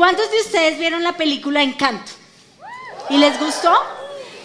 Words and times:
¿Cuántos 0.00 0.30
de 0.30 0.40
ustedes 0.40 0.78
vieron 0.78 1.02
la 1.02 1.18
película 1.18 1.62
Encanto? 1.62 2.10
¿Y 3.10 3.18
les 3.18 3.38
gustó? 3.38 3.70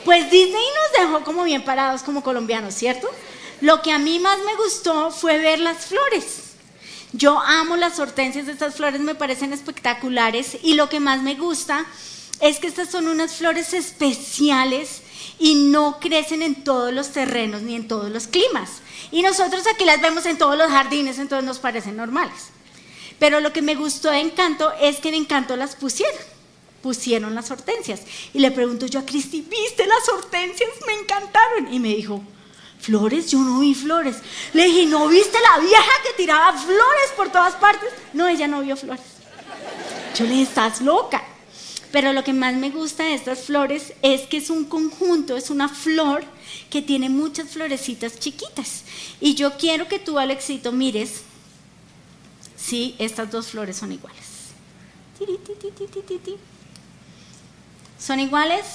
Pues 0.03 0.29
Disney 0.29 0.51
nos 0.51 1.01
dejó 1.01 1.23
como 1.23 1.45
bien 1.45 1.63
parados 1.63 2.03
como 2.03 2.23
colombianos, 2.23 2.73
¿cierto? 2.73 3.09
Lo 3.61 3.81
que 3.81 3.93
a 3.93 3.97
mí 3.97 4.19
más 4.19 4.37
me 4.39 4.53
gustó 4.57 5.11
fue 5.11 5.37
ver 5.37 5.59
las 5.59 5.85
flores. 5.85 6.55
Yo 7.13 7.39
amo 7.39 7.77
las 7.77 7.99
hortensias, 7.99 8.49
estas 8.49 8.75
flores 8.75 8.99
me 8.99 9.15
parecen 9.15 9.53
espectaculares 9.53 10.57
y 10.61 10.73
lo 10.73 10.89
que 10.89 10.99
más 10.99 11.21
me 11.21 11.35
gusta 11.35 11.85
es 12.41 12.59
que 12.59 12.67
estas 12.67 12.89
son 12.89 13.07
unas 13.07 13.35
flores 13.35 13.73
especiales 13.73 15.03
y 15.39 15.55
no 15.55 16.01
crecen 16.01 16.41
en 16.41 16.65
todos 16.65 16.91
los 16.91 17.13
terrenos 17.13 17.61
ni 17.61 17.77
en 17.77 17.87
todos 17.87 18.11
los 18.11 18.27
climas. 18.27 18.81
Y 19.09 19.21
nosotros 19.21 19.63
aquí 19.73 19.85
las 19.85 20.01
vemos 20.01 20.25
en 20.25 20.37
todos 20.37 20.57
los 20.57 20.67
jardines, 20.67 21.17
entonces 21.17 21.47
nos 21.47 21.59
parecen 21.59 21.95
normales. 21.95 22.54
Pero 23.19 23.39
lo 23.39 23.53
que 23.53 23.61
me 23.61 23.75
gustó 23.75 24.11
de 24.11 24.19
Encanto 24.19 24.71
es 24.81 24.97
que 24.97 25.09
en 25.09 25.15
Encanto 25.15 25.55
las 25.55 25.75
pusieron, 25.75 26.19
pusieron 26.81 27.33
las 27.35 27.49
hortensias. 27.49 28.01
Y 28.33 28.39
le 28.39 28.51
pregunto 28.51 28.85
yo 28.85 28.99
a 28.99 29.05
Cristi, 29.05 29.41
¿viste 29.41 29.85
las 29.87 30.07
hortensias? 30.09 30.69
Me 30.85 30.93
encantaron. 30.93 31.73
Y 31.73 31.79
me 31.79 31.95
dijo, 31.95 32.21
flores, 32.79 33.31
yo 33.31 33.39
no 33.39 33.59
vi 33.59 33.73
flores. 33.73 34.17
Le 34.53 34.65
dije, 34.65 34.85
¿no 34.85 35.07
viste 35.07 35.37
la 35.39 35.61
vieja 35.61 35.91
que 36.03 36.13
tiraba 36.17 36.53
flores 36.57 37.11
por 37.15 37.31
todas 37.31 37.55
partes? 37.55 37.89
No, 38.13 38.27
ella 38.27 38.47
no 38.47 38.61
vio 38.61 38.75
flores. 38.75 39.05
Yo 40.15 40.25
le 40.25 40.31
dije, 40.31 40.43
estás 40.43 40.81
loca. 40.81 41.23
Pero 41.91 42.11
lo 42.11 42.25
que 42.25 42.33
más 42.33 42.53
me 42.55 42.71
gusta 42.71 43.05
de 43.05 43.13
estas 43.13 43.39
flores 43.39 43.93
es 44.01 44.21
que 44.27 44.37
es 44.37 44.49
un 44.49 44.65
conjunto, 44.65 45.37
es 45.37 45.49
una 45.49 45.69
flor 45.69 46.25
que 46.69 46.81
tiene 46.81 47.07
muchas 47.09 47.51
florecitas 47.51 48.19
chiquitas. 48.19 48.83
Y 49.21 49.35
yo 49.35 49.57
quiero 49.57 49.87
que 49.87 49.99
tú, 49.99 50.19
Alexito, 50.19 50.73
mires 50.73 51.21
si 52.65 52.95
estas 52.97 53.29
dos 53.31 53.47
flores 53.47 53.77
son 53.77 53.91
iguales. 53.91 54.25
¿Son 57.99 58.19
iguales? 58.19 58.65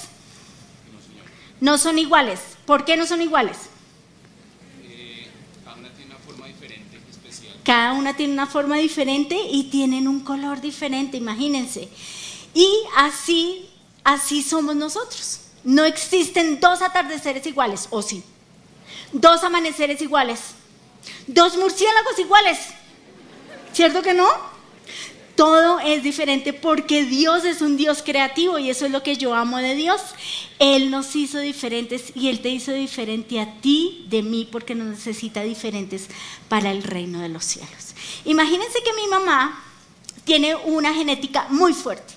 No 1.59 1.77
son 1.77 1.99
iguales. 1.99 2.39
¿Por 2.65 2.85
qué 2.85 2.95
no 2.95 3.05
son 3.05 3.21
iguales? 3.21 3.57
cada 5.63 5.75
una 5.75 5.89
tiene 5.93 6.05
una 6.15 6.19
forma 6.19 6.47
diferente, 6.47 7.01
especial. 7.09 7.53
Cada 7.63 7.93
una 7.93 8.15
tiene 8.15 8.33
una 8.33 8.47
forma 8.47 8.77
diferente 8.77 9.37
y 9.51 9.65
tienen 9.65 10.07
un 10.07 10.21
color 10.21 10.61
diferente, 10.61 11.17
imagínense. 11.17 11.89
Y 12.53 12.69
así, 12.95 13.69
así 14.03 14.41
somos 14.41 14.75
nosotros. 14.75 15.41
No 15.63 15.83
existen 15.83 16.59
dos 16.59 16.81
atardeceres 16.81 17.45
iguales, 17.45 17.87
¿o 17.91 18.01
sí? 18.01 18.23
Dos 19.11 19.43
amaneceres 19.43 20.01
iguales. 20.01 20.39
Dos 21.27 21.57
murciélagos 21.57 22.17
iguales. 22.19 22.57
¿Cierto 23.73 24.01
que 24.01 24.13
no? 24.13 24.27
Todo 25.35 25.79
es 25.79 26.03
diferente 26.03 26.53
porque 26.53 27.03
Dios 27.03 27.45
es 27.45 27.61
un 27.61 27.77
Dios 27.77 28.03
creativo 28.03 28.59
y 28.59 28.69
eso 28.69 28.85
es 28.85 28.91
lo 28.91 29.01
que 29.01 29.17
yo 29.17 29.33
amo 29.33 29.57
de 29.57 29.75
Dios. 29.75 30.01
Él 30.59 30.91
nos 30.91 31.15
hizo 31.15 31.39
diferentes 31.39 32.11
y 32.15 32.27
Él 32.29 32.41
te 32.41 32.49
hizo 32.49 32.71
diferente 32.73 33.39
a 33.39 33.59
ti, 33.61 34.05
de 34.09 34.21
mí, 34.21 34.47
porque 34.51 34.75
nos 34.75 34.87
necesita 34.87 35.41
diferentes 35.41 36.07
para 36.47 36.71
el 36.71 36.83
reino 36.83 37.21
de 37.21 37.29
los 37.29 37.45
cielos. 37.45 37.95
Imagínense 38.25 38.83
que 38.83 38.93
mi 38.93 39.07
mamá 39.07 39.63
tiene 40.25 40.55
una 40.55 40.93
genética 40.93 41.47
muy 41.49 41.73
fuerte. 41.73 42.13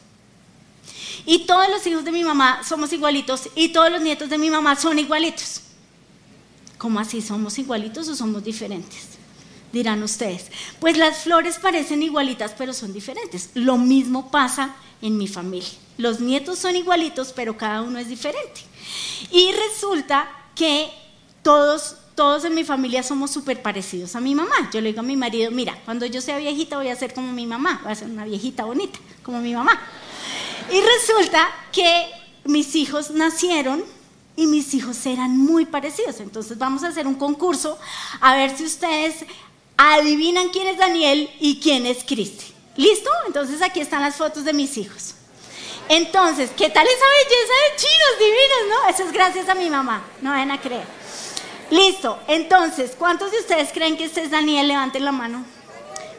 Y 1.24 1.46
todos 1.46 1.68
los 1.70 1.86
hijos 1.86 2.04
de 2.04 2.12
mi 2.12 2.24
mamá 2.24 2.62
somos 2.62 2.92
igualitos 2.92 3.48
y 3.54 3.70
todos 3.70 3.90
los 3.90 4.02
nietos 4.02 4.28
de 4.28 4.36
mi 4.36 4.50
mamá 4.50 4.76
son 4.76 4.98
igualitos. 4.98 5.62
¿Cómo 6.76 7.00
así? 7.00 7.22
¿Somos 7.22 7.58
igualitos 7.58 8.08
o 8.08 8.14
somos 8.14 8.44
diferentes? 8.44 9.13
Dirán 9.74 10.04
ustedes. 10.04 10.52
Pues 10.78 10.96
las 10.96 11.24
flores 11.24 11.58
parecen 11.58 12.00
igualitas, 12.00 12.54
pero 12.56 12.72
son 12.72 12.92
diferentes. 12.92 13.50
Lo 13.54 13.76
mismo 13.76 14.30
pasa 14.30 14.76
en 15.02 15.18
mi 15.18 15.26
familia. 15.26 15.68
Los 15.98 16.20
nietos 16.20 16.60
son 16.60 16.76
igualitos, 16.76 17.32
pero 17.32 17.56
cada 17.56 17.82
uno 17.82 17.98
es 17.98 18.08
diferente. 18.08 18.60
Y 19.32 19.50
resulta 19.50 20.30
que 20.54 20.92
todos, 21.42 21.96
todos 22.14 22.44
en 22.44 22.54
mi 22.54 22.62
familia 22.62 23.02
somos 23.02 23.32
súper 23.32 23.62
parecidos 23.62 24.14
a 24.14 24.20
mi 24.20 24.36
mamá. 24.36 24.70
Yo 24.72 24.80
le 24.80 24.90
digo 24.90 25.00
a 25.00 25.02
mi 25.02 25.16
marido, 25.16 25.50
mira, 25.50 25.76
cuando 25.84 26.06
yo 26.06 26.20
sea 26.20 26.38
viejita 26.38 26.76
voy 26.76 26.88
a 26.88 26.94
ser 26.94 27.12
como 27.12 27.32
mi 27.32 27.44
mamá, 27.44 27.80
voy 27.82 27.90
a 27.90 27.96
ser 27.96 28.08
una 28.08 28.24
viejita 28.24 28.62
bonita, 28.62 29.00
como 29.24 29.40
mi 29.40 29.54
mamá. 29.54 29.76
Y 30.70 30.80
resulta 30.80 31.48
que 31.72 32.06
mis 32.44 32.76
hijos 32.76 33.10
nacieron 33.10 33.82
y 34.36 34.46
mis 34.46 34.72
hijos 34.74 35.04
eran 35.04 35.36
muy 35.36 35.66
parecidos. 35.66 36.20
Entonces 36.20 36.58
vamos 36.58 36.84
a 36.84 36.88
hacer 36.88 37.08
un 37.08 37.16
concurso 37.16 37.76
a 38.20 38.36
ver 38.36 38.56
si 38.56 38.64
ustedes 38.64 39.24
adivinan 39.76 40.48
quién 40.50 40.66
es 40.68 40.78
Daniel 40.78 41.30
y 41.40 41.60
quién 41.60 41.86
es 41.86 42.04
Cristi. 42.04 42.46
¿Listo? 42.76 43.10
Entonces 43.26 43.62
aquí 43.62 43.80
están 43.80 44.02
las 44.02 44.16
fotos 44.16 44.44
de 44.44 44.52
mis 44.52 44.76
hijos. 44.76 45.14
Entonces, 45.88 46.50
¿qué 46.56 46.70
tal 46.70 46.86
esa 46.86 47.04
belleza 47.06 47.52
de 47.62 47.76
chinos 47.76 48.18
divinos, 48.18 48.58
no? 48.70 48.88
Eso 48.88 49.02
es 49.04 49.12
gracias 49.12 49.48
a 49.48 49.54
mi 49.54 49.68
mamá, 49.68 50.02
no 50.22 50.30
vayan 50.30 50.50
a 50.50 50.60
creer. 50.60 50.86
Listo, 51.70 52.18
entonces, 52.26 52.92
¿cuántos 52.98 53.30
de 53.32 53.38
ustedes 53.38 53.70
creen 53.72 53.96
que 53.96 54.04
este 54.04 54.22
es 54.22 54.30
Daniel? 54.30 54.68
Levanten 54.68 55.04
la 55.04 55.12
mano. 55.12 55.44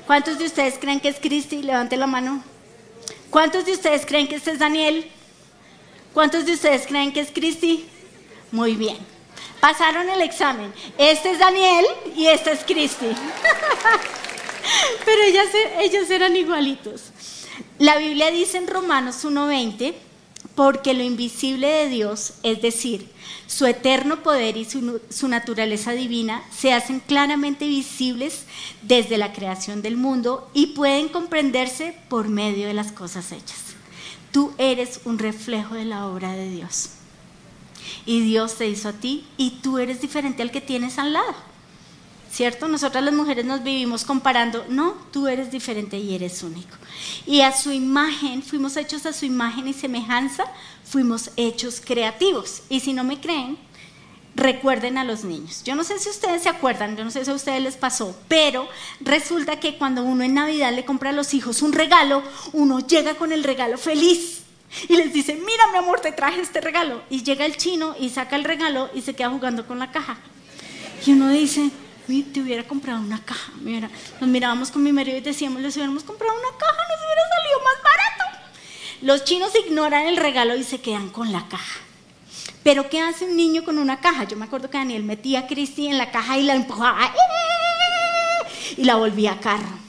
¿Cuántos 0.06 0.38
de 0.38 0.46
ustedes 0.46 0.78
creen 0.80 1.00
que 1.00 1.10
es 1.10 1.20
Cristi? 1.20 1.64
Levanten 1.64 2.00
la 2.00 2.08
mano. 2.08 2.44
¿Cuántos 3.32 3.66
de 3.66 3.74
ustedes 3.74 4.06
creen 4.06 4.28
que 4.28 4.36
este 4.36 4.52
es 4.52 4.60
Daniel? 4.60 5.12
¿Cuántos 6.14 6.46
de 6.46 6.54
ustedes 6.54 6.86
creen 6.86 7.12
que 7.12 7.22
es 7.22 7.32
Cristi? 7.32 7.90
Muy 8.52 8.76
bien. 8.76 9.15
Pasaron 9.66 10.08
el 10.12 10.22
examen. 10.22 10.72
Este 10.96 11.32
es 11.32 11.40
Daniel 11.40 11.84
y 12.16 12.28
este 12.28 12.52
es 12.52 12.60
Cristi. 12.64 13.08
Pero 15.06 15.22
ellos 15.82 16.08
eran 16.12 16.36
igualitos. 16.36 17.02
La 17.80 17.98
Biblia 17.98 18.30
dice 18.30 18.60
en 18.60 18.68
Romanos 18.68 19.26
1.20, 19.26 19.96
porque 20.54 20.94
lo 20.94 21.02
invisible 21.02 21.66
de 21.66 21.90
Dios, 21.90 22.36
es 22.44 22.62
decir, 22.62 23.10
su 23.48 23.66
eterno 23.66 24.22
poder 24.22 24.56
y 24.56 24.66
su, 24.66 25.02
su, 25.10 25.28
naturaleza 25.28 25.94
divina, 25.94 26.44
se 26.56 26.72
hacen 26.72 27.00
claramente 27.00 27.66
visibles 27.66 28.44
desde 28.84 29.18
la 29.18 29.34
creación 29.34 29.82
del 29.82 29.98
mundo 29.98 30.48
y 30.54 30.76
pueden 30.76 31.10
comprenderse 31.10 31.98
por 32.08 32.28
medio 32.28 32.68
de 32.68 32.76
las 32.76 32.92
cosas 32.92 33.32
hechas. 33.32 33.74
Tú 34.32 34.54
eres 34.60 35.00
un 35.06 35.18
reflejo 35.18 35.74
de 35.74 35.86
la 35.86 36.06
obra 36.06 36.34
de 36.34 36.52
Dios. 36.52 36.92
Y 38.06 38.22
Dios 38.22 38.56
te 38.56 38.68
hizo 38.68 38.90
a 38.90 38.94
ti 38.94 39.26
y 39.38 39.60
tú 39.62 39.78
eres 39.78 40.02
diferente 40.02 40.42
al 40.42 40.52
que 40.52 40.62
tienes 40.62 40.98
al 40.98 41.14
lado. 41.14 41.36
¿cierto? 42.36 42.68
Nosotras 42.68 43.02
las 43.02 43.14
mujeres 43.14 43.46
nos 43.46 43.64
vivimos 43.64 44.04
comparando, 44.04 44.66
no, 44.68 44.96
tú 45.14 45.30
eres 45.30 45.52
diferente 45.52 45.98
y 45.98 46.16
eres 46.16 46.44
único. 46.44 46.76
Y 47.26 47.40
a 47.40 47.54
su 47.54 47.72
imagen, 47.72 48.44
fuimos 48.44 48.76
hechos 48.76 49.06
a 49.06 49.14
su 49.14 49.24
imagen 49.26 49.70
y 49.70 49.74
semejanza, 49.74 50.44
fuimos 50.84 51.32
hechos 51.38 51.80
creativos. 51.80 52.64
Y 52.68 52.82
si 52.82 52.92
no 52.92 53.06
me 53.06 53.22
creen, 53.22 53.58
recuerden 54.36 54.98
a 54.98 55.06
los 55.06 55.24
niños. 55.24 55.64
Yo 55.64 55.76
no 55.76 55.86
sé 55.86 55.98
si 55.98 56.10
ustedes 56.10 56.44
se 56.44 56.50
acuerdan, 56.50 56.98
yo 56.98 57.06
no 57.06 57.12
sé 57.12 57.24
si 57.24 57.32
a 57.32 57.36
ustedes 57.36 57.62
les 57.62 57.78
pasó, 57.78 58.14
pero 58.28 58.68
resulta 59.00 59.62
que 59.62 59.78
cuando 59.78 60.04
uno 60.04 60.26
en 60.26 60.34
Navidad 60.34 60.74
le 60.74 60.84
compra 60.84 61.12
a 61.12 61.14
los 61.14 61.34
hijos 61.34 61.62
un 61.62 61.72
regalo, 61.72 62.22
uno 62.52 62.86
llega 62.86 63.16
con 63.16 63.32
el 63.32 63.46
regalo 63.46 63.78
feliz. 63.78 64.45
Y 64.90 64.98
les 64.98 65.14
dice, 65.14 65.36
mira 65.36 65.68
mi 65.72 65.78
amor, 65.78 66.00
te 66.00 66.12
traje 66.12 66.42
este 66.42 66.62
regalo. 66.62 67.02
Y 67.10 67.24
llega 67.24 67.46
el 67.46 67.58
chino 67.58 67.96
y 68.00 68.10
saca 68.10 68.36
el 68.36 68.44
regalo 68.44 68.90
y 68.94 69.02
se 69.02 69.14
queda 69.14 69.30
jugando 69.30 69.66
con 69.66 69.80
la 69.80 69.92
caja. 69.92 70.18
Y 71.06 71.12
uno 71.12 71.30
dice, 71.30 71.70
te 72.34 72.42
hubiera 72.42 72.64
comprado 72.64 73.00
una 73.00 73.24
caja. 73.24 73.52
Mira, 73.62 73.90
nos 74.20 74.30
mirábamos 74.30 74.72
con 74.72 74.84
mi 74.84 74.92
marido 74.92 75.18
y 75.18 75.22
decíamos, 75.22 75.62
les 75.62 75.76
hubiéramos 75.76 76.04
comprado 76.04 76.34
una 76.34 76.58
caja, 76.58 76.82
nos 76.90 77.06
hubiera 77.06 77.22
salido 77.36 77.60
más 77.64 77.84
barato. 77.84 78.48
Los 79.02 79.24
chinos 79.24 79.52
ignoran 79.66 80.06
el 80.08 80.18
regalo 80.18 80.56
y 80.56 80.64
se 80.64 80.82
quedan 80.82 81.10
con 81.10 81.32
la 81.32 81.48
caja. 81.48 81.80
Pero 82.64 82.90
¿qué 82.90 83.02
hace 83.02 83.26
un 83.26 83.36
niño 83.38 83.64
con 83.64 83.78
una 83.78 84.00
caja? 84.00 84.24
Yo 84.24 84.38
me 84.38 84.46
acuerdo 84.46 84.70
que 84.70 84.78
Daniel 84.78 85.04
metía 85.04 85.42
a 85.42 85.48
Cristi 85.48 85.88
en 85.88 85.98
la 85.98 86.12
caja 86.12 86.38
y 86.38 86.44
la 86.44 86.56
empujaba 86.56 87.12
y 88.78 88.84
la 88.84 88.96
volvía 88.96 89.34
a 89.34 89.40
carro. 89.40 89.85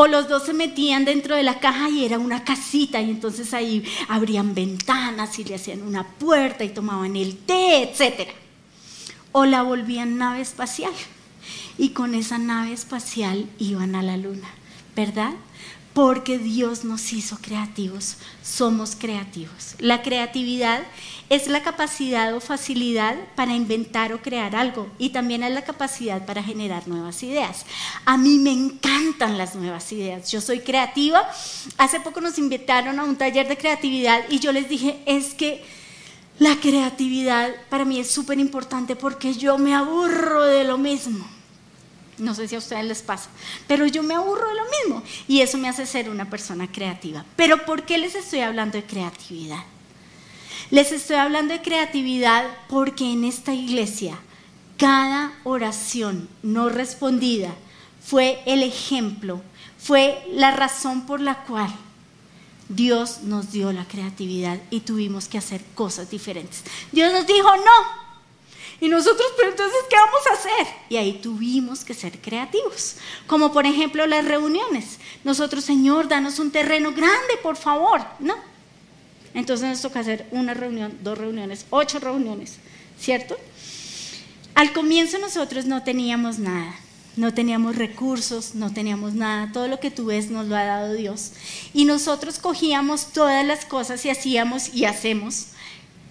O 0.00 0.06
los 0.06 0.28
dos 0.28 0.46
se 0.46 0.52
metían 0.52 1.04
dentro 1.04 1.34
de 1.34 1.42
la 1.42 1.58
caja 1.58 1.90
y 1.90 2.04
era 2.04 2.20
una 2.20 2.44
casita 2.44 3.00
y 3.00 3.10
entonces 3.10 3.52
ahí 3.52 3.82
abrían 4.08 4.54
ventanas 4.54 5.36
y 5.40 5.44
le 5.44 5.56
hacían 5.56 5.82
una 5.82 6.06
puerta 6.06 6.62
y 6.62 6.68
tomaban 6.68 7.16
el 7.16 7.36
té, 7.36 7.82
etc. 7.82 8.30
O 9.32 9.44
la 9.44 9.62
volvían 9.62 10.16
nave 10.16 10.40
espacial 10.40 10.92
y 11.78 11.88
con 11.88 12.14
esa 12.14 12.38
nave 12.38 12.72
espacial 12.74 13.50
iban 13.58 13.96
a 13.96 14.02
la 14.04 14.16
luna, 14.16 14.48
¿verdad? 14.94 15.32
Porque 15.98 16.38
Dios 16.38 16.84
nos 16.84 17.12
hizo 17.12 17.38
creativos, 17.42 18.18
somos 18.40 18.94
creativos. 18.94 19.74
La 19.80 20.00
creatividad 20.00 20.84
es 21.28 21.48
la 21.48 21.64
capacidad 21.64 22.36
o 22.36 22.40
facilidad 22.40 23.16
para 23.34 23.56
inventar 23.56 24.12
o 24.12 24.22
crear 24.22 24.54
algo 24.54 24.88
y 24.96 25.08
también 25.08 25.42
es 25.42 25.52
la 25.52 25.64
capacidad 25.64 26.24
para 26.24 26.40
generar 26.40 26.86
nuevas 26.86 27.24
ideas. 27.24 27.66
A 28.04 28.16
mí 28.16 28.38
me 28.38 28.52
encantan 28.52 29.36
las 29.36 29.56
nuevas 29.56 29.90
ideas, 29.90 30.30
yo 30.30 30.40
soy 30.40 30.60
creativa. 30.60 31.28
Hace 31.78 31.98
poco 31.98 32.20
nos 32.20 32.38
invitaron 32.38 33.00
a 33.00 33.02
un 33.02 33.16
taller 33.16 33.48
de 33.48 33.58
creatividad 33.58 34.22
y 34.30 34.38
yo 34.38 34.52
les 34.52 34.68
dije, 34.68 35.02
es 35.04 35.34
que 35.34 35.64
la 36.38 36.54
creatividad 36.60 37.50
para 37.70 37.84
mí 37.84 37.98
es 37.98 38.08
súper 38.08 38.38
importante 38.38 38.94
porque 38.94 39.34
yo 39.34 39.58
me 39.58 39.74
aburro 39.74 40.44
de 40.44 40.62
lo 40.62 40.78
mismo. 40.78 41.37
No 42.18 42.34
sé 42.34 42.48
si 42.48 42.54
a 42.54 42.58
ustedes 42.58 42.84
les 42.84 43.02
pasa, 43.02 43.30
pero 43.66 43.86
yo 43.86 44.02
me 44.02 44.14
aburro 44.14 44.48
de 44.48 44.54
lo 44.54 44.62
mismo 44.64 45.02
y 45.26 45.40
eso 45.40 45.58
me 45.58 45.68
hace 45.68 45.86
ser 45.86 46.10
una 46.10 46.28
persona 46.28 46.70
creativa. 46.70 47.24
Pero 47.36 47.64
¿por 47.64 47.84
qué 47.84 47.98
les 47.98 48.14
estoy 48.14 48.40
hablando 48.40 48.76
de 48.76 48.84
creatividad? 48.84 49.62
Les 50.70 50.92
estoy 50.92 51.16
hablando 51.16 51.54
de 51.54 51.62
creatividad 51.62 52.44
porque 52.68 53.12
en 53.12 53.24
esta 53.24 53.54
iglesia 53.54 54.18
cada 54.76 55.32
oración 55.44 56.28
no 56.42 56.68
respondida 56.68 57.54
fue 58.04 58.40
el 58.46 58.62
ejemplo, 58.62 59.42
fue 59.78 60.22
la 60.32 60.50
razón 60.50 61.04
por 61.04 61.20
la 61.20 61.44
cual 61.44 61.70
Dios 62.68 63.22
nos 63.22 63.52
dio 63.52 63.72
la 63.72 63.86
creatividad 63.86 64.58
y 64.70 64.80
tuvimos 64.80 65.28
que 65.28 65.38
hacer 65.38 65.62
cosas 65.74 66.10
diferentes. 66.10 66.64
Dios 66.92 67.12
nos 67.12 67.26
dijo 67.26 67.48
no. 67.56 68.07
Y 68.80 68.88
nosotros, 68.88 69.26
pero 69.36 69.50
entonces, 69.50 69.78
¿qué 69.90 69.96
vamos 69.96 70.20
a 70.30 70.34
hacer? 70.34 70.74
Y 70.88 70.96
ahí 70.96 71.14
tuvimos 71.14 71.84
que 71.84 71.94
ser 71.94 72.20
creativos. 72.20 72.96
Como 73.26 73.52
por 73.52 73.66
ejemplo 73.66 74.06
las 74.06 74.24
reuniones. 74.24 74.98
Nosotros, 75.24 75.64
Señor, 75.64 76.06
danos 76.06 76.38
un 76.38 76.52
terreno 76.52 76.92
grande, 76.92 77.36
por 77.42 77.56
favor. 77.56 78.00
No. 78.20 78.36
Entonces 79.34 79.68
nos 79.68 79.82
toca 79.82 80.00
hacer 80.00 80.26
una 80.30 80.54
reunión, 80.54 80.96
dos 81.02 81.18
reuniones, 81.18 81.66
ocho 81.70 81.98
reuniones, 81.98 82.56
¿cierto? 82.98 83.36
Al 84.54 84.72
comienzo 84.72 85.18
nosotros 85.18 85.66
no 85.66 85.84
teníamos 85.84 86.38
nada, 86.38 86.74
no 87.16 87.32
teníamos 87.32 87.76
recursos, 87.76 88.54
no 88.54 88.72
teníamos 88.72 89.14
nada, 89.14 89.52
todo 89.52 89.68
lo 89.68 89.78
que 89.78 89.90
tú 89.90 90.06
ves 90.06 90.30
nos 90.30 90.46
lo 90.46 90.56
ha 90.56 90.64
dado 90.64 90.94
Dios. 90.94 91.32
Y 91.74 91.84
nosotros 91.84 92.38
cogíamos 92.38 93.12
todas 93.12 93.46
las 93.46 93.64
cosas 93.64 94.04
y 94.04 94.10
hacíamos 94.10 94.74
y 94.74 94.86
hacemos, 94.86 95.48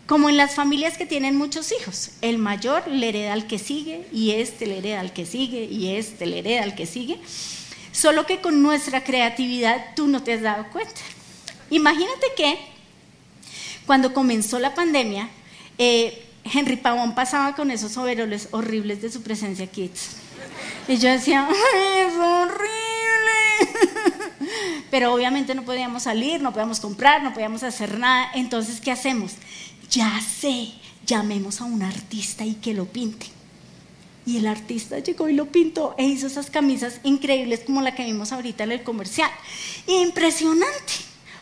como 0.08 0.30
en 0.30 0.38
las 0.38 0.56
familias 0.56 0.98
que 0.98 1.06
tienen 1.06 1.36
muchos 1.36 1.72
hijos. 1.74 2.12
El 2.22 2.38
mayor 2.38 2.88
le 2.88 3.10
hereda 3.10 3.34
al 3.34 3.46
que 3.46 3.60
sigue 3.60 4.08
y 4.12 4.32
este 4.32 4.66
le 4.66 4.80
hereda 4.80 5.02
al 5.02 5.14
que 5.14 5.26
sigue 5.26 5.66
y 5.66 5.96
este 5.96 6.26
le 6.26 6.40
hereda 6.40 6.64
al 6.64 6.76
que 6.76 6.86
sigue. 6.86 7.20
Solo 7.92 8.26
que 8.26 8.40
con 8.40 8.64
nuestra 8.64 9.04
creatividad 9.04 9.94
tú 9.96 10.08
no 10.08 10.24
te 10.24 10.34
has 10.34 10.42
dado 10.42 10.68
cuenta. 10.72 11.02
Imagínate 11.70 12.28
que 12.38 12.58
cuando 13.86 14.14
comenzó 14.14 14.60
la 14.60 14.74
pandemia, 14.74 15.30
eh, 15.78 16.26
Henry 16.44 16.78
Pavón 16.78 17.14
pasaba 17.14 17.56
con 17.56 17.70
esos 17.70 17.98
overoles 17.98 18.48
horribles 18.52 19.02
de 19.02 19.12
su 19.12 19.22
presencia 19.24 19.68
kids. 19.68 20.16
Y 20.88 20.98
yo 20.98 21.10
decía, 21.10 21.50
es 21.86 22.14
horrible! 22.14 22.68
Pero 24.92 25.14
obviamente 25.14 25.54
no 25.54 25.64
podíamos 25.64 26.04
salir, 26.04 26.42
no 26.42 26.54
podíamos 26.54 26.80
comprar, 26.80 27.24
no 27.24 27.34
podíamos 27.34 27.64
hacer 27.64 28.00
nada. 28.00 28.32
Entonces, 28.36 28.80
¿qué 28.80 28.92
hacemos? 28.92 29.34
Ya 29.90 30.20
sé, 30.22 30.70
llamemos 31.06 31.62
a 31.62 31.66
un 31.66 31.82
artista 31.82 32.46
y 32.46 32.56
que 32.56 32.74
lo 32.74 32.86
pinte. 32.86 33.28
Y 34.26 34.38
el 34.38 34.48
artista 34.48 35.00
llegó 35.00 35.30
y 35.30 35.34
lo 35.34 35.46
pintó 35.46 35.96
e 35.98 36.06
hizo 36.06 36.28
esas 36.28 36.50
camisas 36.50 37.00
increíbles 37.04 37.62
como 37.66 37.82
la 37.82 37.96
que 37.96 38.04
vimos 38.04 38.34
ahorita 38.34 38.66
en 38.66 38.74
el 38.74 38.84
comercial. 38.84 39.32
Impresionante. 39.88 40.94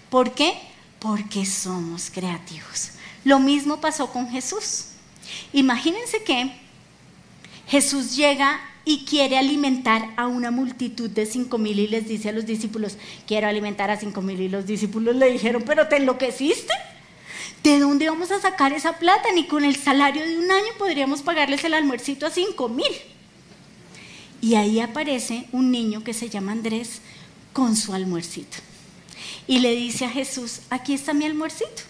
¿Por 0.10 0.34
qué? 0.34 0.54
Porque 1.00 1.46
somos 1.48 2.12
creativos. 2.12 2.92
Lo 3.24 3.40
mismo 3.40 3.82
pasó 3.82 4.12
con 4.12 4.30
Jesús. 4.30 4.90
Imagínense 5.52 6.24
que 6.24 6.52
Jesús 7.68 8.16
llega 8.16 8.62
y 8.86 9.04
quiere 9.06 9.40
alimentar 9.40 10.14
a 10.16 10.28
una 10.28 10.52
multitud 10.52 11.10
de 11.10 11.26
cinco 11.26 11.58
mil 11.58 11.80
y 11.80 11.88
les 11.88 12.08
dice 12.08 12.30
a 12.30 12.34
los 12.34 12.46
discípulos, 12.46 12.98
quiero 13.26 13.48
alimentar 13.48 13.90
a 13.90 14.00
cinco 14.00 14.22
mil 14.22 14.40
y 14.40 14.48
los 14.48 14.68
discípulos 14.68 15.16
le 15.16 15.32
dijeron, 15.32 15.64
pero 15.66 15.88
te 15.88 15.98
enloqueciste. 15.98 16.74
¿De 17.66 17.80
dónde 17.80 18.08
vamos 18.08 18.30
a 18.30 18.40
sacar 18.40 18.74
esa 18.74 19.00
plata? 19.00 19.30
Ni 19.34 19.48
con 19.48 19.66
el 19.66 19.76
salario 19.76 20.24
de 20.24 20.38
un 20.38 20.52
año 20.52 20.68
podríamos 20.78 21.24
pagarles 21.24 21.64
el 21.64 21.74
almuercito 21.74 22.28
a 22.28 22.30
cinco 22.30 22.70
mil. 22.70 22.94
Y 24.40 24.54
ahí 24.54 24.80
aparece 24.80 25.48
un 25.52 25.72
niño 25.72 26.04
que 26.04 26.14
se 26.14 26.30
llama 26.30 26.52
Andrés 26.52 27.02
con 27.54 27.76
su 27.76 27.96
almuercito. 27.96 28.58
Y 29.48 29.62
le 29.62 29.76
dice 29.76 30.06
a 30.06 30.12
Jesús, 30.12 30.60
aquí 30.70 30.94
está 30.94 31.16
mi 31.16 31.26
almuercito. 31.26 31.82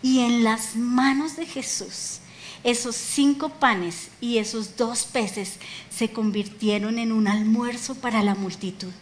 Y 0.00 0.20
en 0.20 0.42
las 0.42 0.74
manos 0.74 1.36
de 1.36 1.44
Jesús 1.44 2.20
esos 2.64 2.96
cinco 2.96 3.50
panes 3.50 4.08
y 4.22 4.38
esos 4.38 4.78
dos 4.78 5.04
peces 5.04 5.56
se 5.90 6.12
convirtieron 6.12 6.98
en 6.98 7.12
un 7.12 7.28
almuerzo 7.28 7.94
para 7.94 8.22
la 8.22 8.34
multitud. 8.34 8.92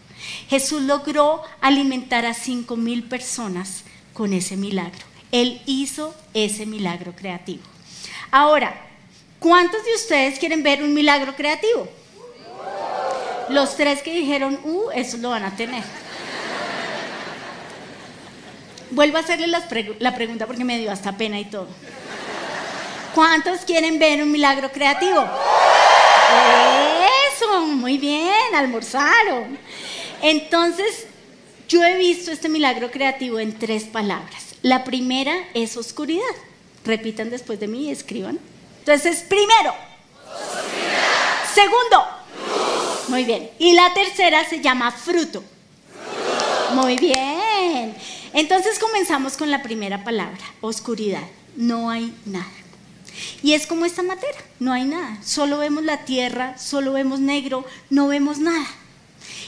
Jesús 0.49 0.83
logró 0.83 1.43
alimentar 1.61 2.27
a 2.27 2.35
cinco 2.35 2.77
mil 2.77 3.05
personas 3.05 3.85
con 4.15 4.33
ese 4.33 4.57
milagro. 4.57 5.16
Él 5.33 5.61
hizo 5.67 6.15
ese 6.35 6.67
milagro 6.67 7.13
creativo. 7.15 7.63
Ahora, 8.31 8.75
¿cuántos 9.39 9.85
de 9.85 9.95
ustedes 9.95 10.39
quieren 10.39 10.63
ver 10.63 10.83
un 10.83 10.95
milagro 10.95 11.35
creativo? 11.35 11.89
Los 13.49 13.77
tres 13.77 14.03
que 14.03 14.13
dijeron, 14.13 14.59
uh, 14.65 14.91
eso 14.95 15.17
lo 15.19 15.31
van 15.31 15.45
a 15.45 15.55
tener. 15.57 15.83
Vuelvo 18.91 19.17
a 19.19 19.21
hacerle 19.21 19.47
la 19.49 20.15
pregunta 20.15 20.47
porque 20.47 20.65
me 20.65 20.79
dio 20.79 20.91
hasta 20.91 21.17
pena 21.17 21.39
y 21.39 21.45
todo. 21.45 21.69
¿Cuántos 23.15 23.61
quieren 23.61 23.99
ver 23.99 24.23
un 24.23 24.31
milagro 24.31 24.71
creativo? 24.71 25.25
Eso, 27.33 27.61
muy 27.63 27.99
bien, 27.99 28.55
almorzaron. 28.55 29.59
Entonces, 30.23 31.07
yo 31.69 31.83
he 31.83 31.97
visto 31.97 32.31
este 32.31 32.49
milagro 32.49 32.91
creativo 32.91 33.39
en 33.39 33.59
tres 33.59 33.85
palabras. 33.85 34.56
La 34.67 34.83
primera 34.83 35.33
es 35.55 35.77
oscuridad. 35.77 36.25
Repitan 36.85 37.31
después 37.31 37.61
de 37.61 37.69
mí 37.69 37.85
y 37.85 37.91
escriban. 37.93 38.41
Entonces, 38.81 39.25
primero. 39.29 39.73
Oscuridad. 40.27 41.55
Segundo. 41.55 42.05
Muy 43.07 43.23
bien. 43.23 43.49
Y 43.61 43.75
la 43.75 43.95
tercera 43.95 44.45
se 44.49 44.61
llama 44.61 44.91
fruto. 44.91 45.45
Muy 46.75 46.97
bien. 46.99 47.95
Entonces 48.33 48.81
comenzamos 48.81 49.37
con 49.37 49.53
la 49.53 49.63
primera 49.63 50.03
palabra, 50.03 50.43
oscuridad. 50.61 51.23
No 51.55 51.89
hay 51.89 52.13
nada. 52.25 52.51
Y 53.45 53.53
es 53.53 53.69
como 53.69 53.85
esta 53.85 54.03
materia, 54.03 54.41
no 54.59 54.73
hay 54.73 54.83
nada. 54.83 55.17
Solo 55.23 55.59
vemos 55.59 55.85
la 55.85 56.05
tierra, 56.05 56.59
solo 56.59 56.93
vemos 56.93 57.21
negro, 57.21 57.65
no 57.89 58.09
vemos 58.09 58.39
nada. 58.39 58.67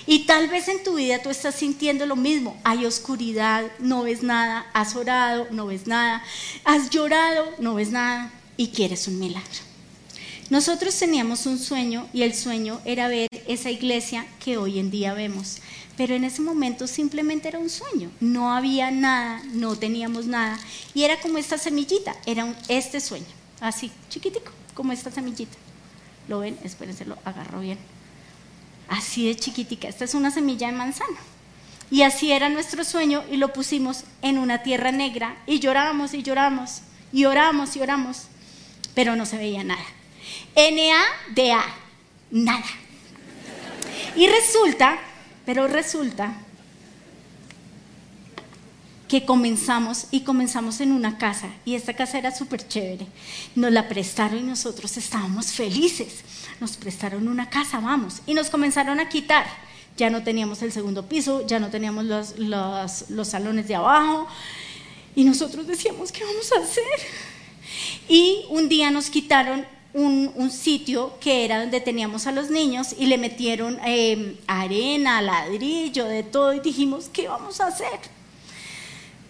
Y 0.07 0.21
tal 0.21 0.49
vez 0.49 0.69
en 0.69 0.83
tu 0.83 0.95
vida 0.95 1.23
tú 1.23 1.31
estás 1.31 1.55
sintiendo 1.55 2.07
lo 2.07 2.17
mismo. 2.17 2.59
Hay 2.65 2.87
oscuridad, 2.87 3.65
no 3.79 4.05
ves 4.05 4.23
nada. 4.23 4.67
Has 4.73 4.97
orado, 4.97 5.47
no 5.51 5.67
ves 5.67 5.87
nada. 5.87 6.23
Has 6.65 6.91
llorado, 6.91 7.47
no 7.59 7.75
ves 7.75 7.91
nada. 7.91 8.33
Y 8.57 8.69
quieres 8.69 9.07
un 9.07 9.19
milagro. 9.19 9.69
Nosotros 10.51 10.99
teníamos 10.99 11.45
un 11.45 11.59
sueño 11.59 12.09
y 12.15 12.23
el 12.23 12.35
sueño 12.35 12.81
era 12.87 13.09
ver 13.09 13.29
esa 13.47 13.71
iglesia 13.71 14.27
que 14.43 14.57
hoy 14.57 14.79
en 14.79 14.91
día 14.91 15.13
vemos. 15.13 15.59
Pero 15.99 16.15
en 16.15 16.25
ese 16.25 16.41
momento 16.41 16.87
simplemente 16.87 17.49
era 17.49 17.59
un 17.59 17.69
sueño. 17.69 18.11
No 18.21 18.55
había 18.55 18.91
nada, 18.91 19.43
no 19.53 19.77
teníamos 19.77 20.27
nada. 20.27 20.59
Y 20.95 21.03
era 21.03 21.21
como 21.21 21.37
esta 21.37 21.59
semillita, 21.59 22.17
era 22.25 22.55
este 22.69 23.01
sueño. 23.01 23.27
Así, 23.61 23.93
chiquitico, 24.09 24.53
como 24.73 24.93
esta 24.93 25.11
semillita. 25.11 25.59
¿Lo 26.29 26.39
ven? 26.39 26.57
Espérense, 26.65 27.05
lo 27.05 27.19
agarro 27.25 27.61
bien. 27.61 27.79
Así 28.89 29.27
de 29.27 29.37
chiquitica. 29.37 29.89
Esta 29.89 30.05
es 30.05 30.15
una 30.15 30.31
semilla 30.31 30.69
de 30.69 30.73
manzana. 30.73 31.19
Y 31.91 32.03
así 32.03 32.33
era 32.33 32.49
nuestro 32.49 32.85
sueño 32.85 33.25
y 33.31 33.37
lo 33.37 33.53
pusimos 33.53 34.05
en 34.23 34.39
una 34.39 34.63
tierra 34.63 34.93
negra 34.93 35.37
y 35.47 35.61
lloramos 35.61 36.13
y 36.15 36.23
lloramos 36.23 36.83
y 37.13 37.25
oramos 37.25 37.77
y 37.77 37.81
oramos, 37.81 38.25
pero 38.95 39.17
no 39.17 39.25
se 39.25 39.39
veía 39.39 39.65
nada. 39.65 39.85
N-A-D-A, 40.55 41.65
nada. 42.31 42.67
Y 44.17 44.27
resulta, 44.27 44.99
pero 45.47 45.67
resulta 45.67 46.35
que 49.09 49.25
comenzamos 49.25 50.07
y 50.11 50.21
comenzamos 50.21 50.81
en 50.81 50.93
una 50.93 51.17
casa 51.17 51.49
y 51.65 51.75
esta 51.75 51.95
casa 51.95 52.19
era 52.19 52.31
súper 52.31 52.69
chévere. 52.69 53.07
Nos 53.57 53.73
la 53.73 53.89
prestaron 53.89 54.39
y 54.39 54.43
nosotros 54.43 54.97
estábamos 54.99 55.47
felices. 55.47 56.21
Nos 56.61 56.77
prestaron 56.77 57.27
una 57.27 57.49
casa, 57.49 57.81
vamos, 57.81 58.21
y 58.27 58.35
nos 58.35 58.51
comenzaron 58.51 59.01
a 59.01 59.09
quitar. 59.09 59.47
Ya 59.97 60.11
no 60.11 60.23
teníamos 60.23 60.63
el 60.63 60.73
segundo 60.73 61.09
piso, 61.09 61.45
ya 61.47 61.59
no 61.59 61.71
teníamos 61.71 62.05
los, 62.05 62.39
los, 62.39 63.11
los 63.11 63.29
salones 63.29 63.67
de 63.67 63.75
abajo 63.75 64.29
y 65.17 65.25
nosotros 65.25 65.67
decíamos, 65.67 66.13
¿qué 66.13 66.25
vamos 66.25 66.53
a 66.53 66.61
hacer? 66.61 66.85
Y 68.09 68.45
un 68.51 68.69
día 68.69 68.91
nos 68.91 69.11
quitaron 69.11 69.67
un, 69.95 70.31
un, 70.37 70.51
sitio 70.51 71.19
que 71.19 71.45
era 71.45 71.61
donde 71.61 71.81
teníamos 71.81 72.27
a 72.27 72.33
los 72.33 72.51
niños 72.51 72.95
y 72.97 73.07
le 73.07 73.19
metieron 73.19 73.81
eh, 73.85 74.39
arena, 74.47 75.21
ladrillo, 75.23 76.05
de 76.05 76.23
todo 76.23 76.53
y 76.53 76.61
dijimos, 76.61 77.11
¿qué 77.13 77.27
vamos 77.27 77.61
a 77.61 77.69
hacer? 77.69 77.99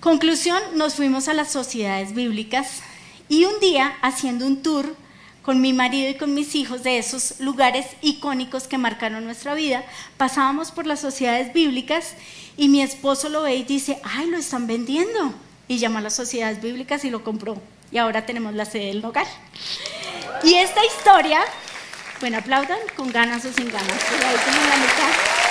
Conclusión, 0.00 0.60
nos 0.74 0.94
fuimos 0.94 1.26
a 1.26 1.34
las 1.34 1.50
sociedades 1.50 2.14
bíblicas 2.14 2.82
y 3.28 3.44
un 3.46 3.58
día 3.58 3.96
haciendo 4.00 4.46
un 4.46 4.62
tour 4.62 4.94
con 5.42 5.60
mi 5.60 5.72
marido 5.72 6.08
y 6.08 6.14
con 6.14 6.34
mis 6.34 6.54
hijos 6.54 6.84
de 6.84 6.98
esos 6.98 7.40
lugares 7.40 7.86
icónicos 8.00 8.68
que 8.68 8.78
marcaron 8.78 9.24
nuestra 9.24 9.54
vida, 9.54 9.84
pasábamos 10.16 10.70
por 10.70 10.86
las 10.86 11.00
sociedades 11.00 11.52
bíblicas 11.52 12.14
y 12.56 12.68
mi 12.68 12.80
esposo 12.80 13.28
lo 13.28 13.42
ve 13.42 13.56
y 13.56 13.64
dice, 13.64 13.98
ay, 14.04 14.28
lo 14.28 14.36
están 14.36 14.66
vendiendo. 14.66 15.34
Y 15.66 15.78
llama 15.78 15.98
a 15.98 16.02
las 16.02 16.14
sociedades 16.14 16.62
bíblicas 16.62 17.04
y 17.04 17.10
lo 17.10 17.24
compró. 17.24 17.60
Y 17.90 17.98
ahora 17.98 18.24
tenemos 18.24 18.54
la 18.54 18.66
sede 18.66 18.86
del 18.86 19.04
hogar. 19.04 19.26
Y 20.44 20.54
esta 20.54 20.80
historia 20.84 21.40
Bueno, 22.20 22.38
aplaudan 22.38 22.78
con 22.96 23.12
ganas 23.12 23.44
o 23.44 23.52
sin 23.52 23.70
ganas. 23.70 23.88
La 23.88 24.76
mitad. 24.76 25.47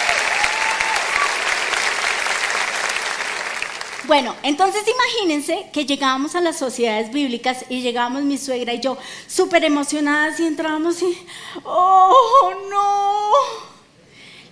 Bueno, 4.08 4.34
entonces 4.42 4.84
imagínense 4.88 5.68
que 5.74 5.86
llegábamos 5.86 6.34
a 6.36 6.40
las 6.40 6.58
sociedades 6.58 7.12
bíblicas 7.12 7.66
y 7.68 7.82
llegábamos 7.82 8.24
mi 8.24 8.38
suegra 8.38 8.74
y 8.74 8.80
yo 8.80 8.98
súper 9.28 9.66
emocionadas 9.66 10.40
y 10.40 10.46
entrábamos 10.46 11.02
y, 11.02 11.18
¡oh 11.66 12.52
no! 12.72 13.32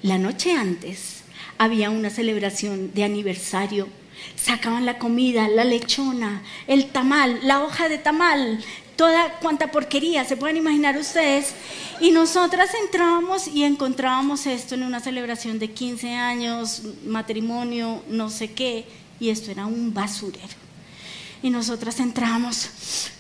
La 0.01 0.17
noche 0.17 0.51
antes 0.51 1.23
había 1.57 1.89
una 1.89 2.09
celebración 2.09 2.93
de 2.93 3.05
aniversario. 3.05 3.87
Sacaban 4.35 4.85
la 4.85 4.97
comida, 4.97 5.47
la 5.47 5.63
lechona, 5.63 6.43
el 6.67 6.87
tamal, 6.87 7.39
la 7.43 7.63
hoja 7.63 7.87
de 7.87 7.97
tamal, 7.97 8.61
toda 8.97 9.39
cuanta 9.39 9.71
porquería, 9.71 10.25
se 10.25 10.35
pueden 10.35 10.57
imaginar 10.57 10.97
ustedes. 10.97 11.53
Y 12.01 12.11
nosotras 12.11 12.71
entrábamos 12.83 13.47
y 13.47 13.63
encontrábamos 13.63 14.47
esto 14.47 14.75
en 14.75 14.83
una 14.83 14.99
celebración 14.99 15.59
de 15.59 15.71
15 15.71 16.11
años, 16.11 16.81
matrimonio, 17.05 18.03
no 18.09 18.29
sé 18.29 18.51
qué, 18.51 18.85
y 19.19 19.29
esto 19.29 19.51
era 19.51 19.65
un 19.65 19.93
basurero. 19.93 20.65
Y 21.41 21.49
nosotras 21.49 21.99
entrábamos 21.99 23.11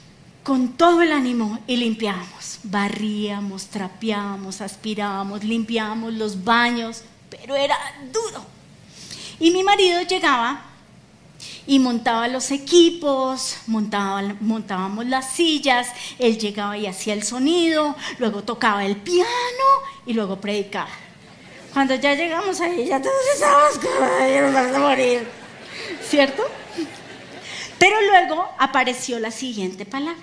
con 0.43 0.73
todo 0.73 1.01
el 1.01 1.11
ánimo 1.11 1.59
y 1.65 1.77
limpiábamos, 1.77 2.59
barríamos, 2.63 3.65
trapeábamos, 3.65 4.61
aspirábamos, 4.61 5.43
limpiábamos 5.43 6.13
los 6.13 6.43
baños, 6.43 7.01
pero 7.29 7.55
era 7.55 7.75
duro. 8.11 8.45
Y 9.39 9.51
mi 9.51 9.63
marido 9.63 10.01
llegaba 10.03 10.63
y 11.67 11.79
montaba 11.79 12.27
los 12.27 12.51
equipos, 12.51 13.57
montaba, 13.67 14.21
montábamos 14.39 15.07
las 15.07 15.31
sillas, 15.31 15.87
él 16.19 16.37
llegaba 16.37 16.77
y 16.77 16.85
hacía 16.85 17.13
el 17.13 17.23
sonido, 17.23 17.95
luego 18.19 18.43
tocaba 18.43 18.85
el 18.85 18.97
piano 18.97 19.27
y 20.05 20.13
luego 20.13 20.39
predicaba. 20.39 20.89
Cuando 21.73 21.95
ya 21.95 22.13
llegamos 22.13 22.61
ahí, 22.61 22.85
ya 22.85 23.01
todos 23.01 23.15
estábamos 23.33 23.79
como, 23.79 24.53
vamos 24.53 24.75
a 24.75 24.79
morir, 24.79 25.27
¿cierto? 26.09 26.43
Pero 27.79 27.95
luego 28.01 28.47
apareció 28.57 29.19
la 29.19 29.31
siguiente 29.31 29.85
palabra. 29.85 30.21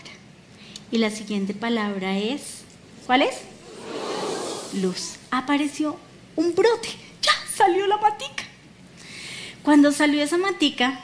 Y 0.91 0.99
la 0.99 1.11
siguiente 1.11 1.55
palabra 1.55 2.19
es, 2.19 2.63
¿cuál 3.07 3.23
es? 3.23 3.37
Luz. 4.75 5.17
Apareció 5.31 5.99
un 6.37 6.55
brote. 6.55 6.89
Ya 7.23 7.33
salió 7.57 7.87
la 7.87 7.99
matica. 7.99 8.45
Cuando 9.63 9.93
salió 9.93 10.23
esa 10.23 10.39
matica, 10.39 11.01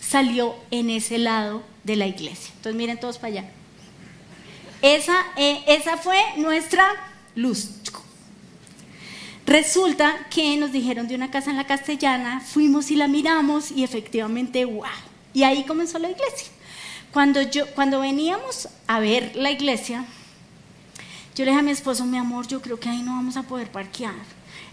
salió 0.00 0.54
en 0.70 0.90
ese 0.90 1.18
lado 1.18 1.62
de 1.84 1.96
la 1.96 2.06
iglesia. 2.06 2.52
Entonces 2.56 2.74
miren 2.74 3.00
todos 3.00 3.18
para 3.18 3.28
allá. 3.28 3.50
Esa, 4.82 5.16
eh, 5.36 5.62
esa 5.66 5.96
fue 5.96 6.18
nuestra 6.36 6.86
luz. 7.34 7.70
Resulta 9.50 10.26
que 10.30 10.56
nos 10.56 10.70
dijeron 10.70 11.08
de 11.08 11.16
una 11.16 11.30
casa 11.30 11.50
en 11.50 11.56
la 11.56 11.66
castellana, 11.66 12.40
fuimos 12.40 12.90
y 12.90 12.96
la 12.96 13.08
miramos 13.08 13.72
y 13.72 13.84
efectivamente, 13.84 14.64
wow. 14.64 14.84
Y 15.34 15.42
ahí 15.42 15.64
comenzó 15.64 15.98
la 15.98 16.08
iglesia. 16.08 16.48
Cuando, 17.12 17.42
yo, 17.42 17.66
cuando 17.74 18.00
veníamos 18.00 18.68
a 18.86 19.00
ver 19.00 19.32
la 19.34 19.50
iglesia, 19.50 20.04
yo 21.34 21.44
le 21.44 21.50
dije 21.50 21.60
a 21.60 21.64
mi 21.64 21.72
esposo, 21.72 22.04
mi 22.04 22.16
amor, 22.16 22.46
yo 22.46 22.62
creo 22.62 22.78
que 22.78 22.88
ahí 22.88 23.02
no 23.02 23.16
vamos 23.16 23.36
a 23.36 23.42
poder 23.42 23.70
parquear. 23.70 24.14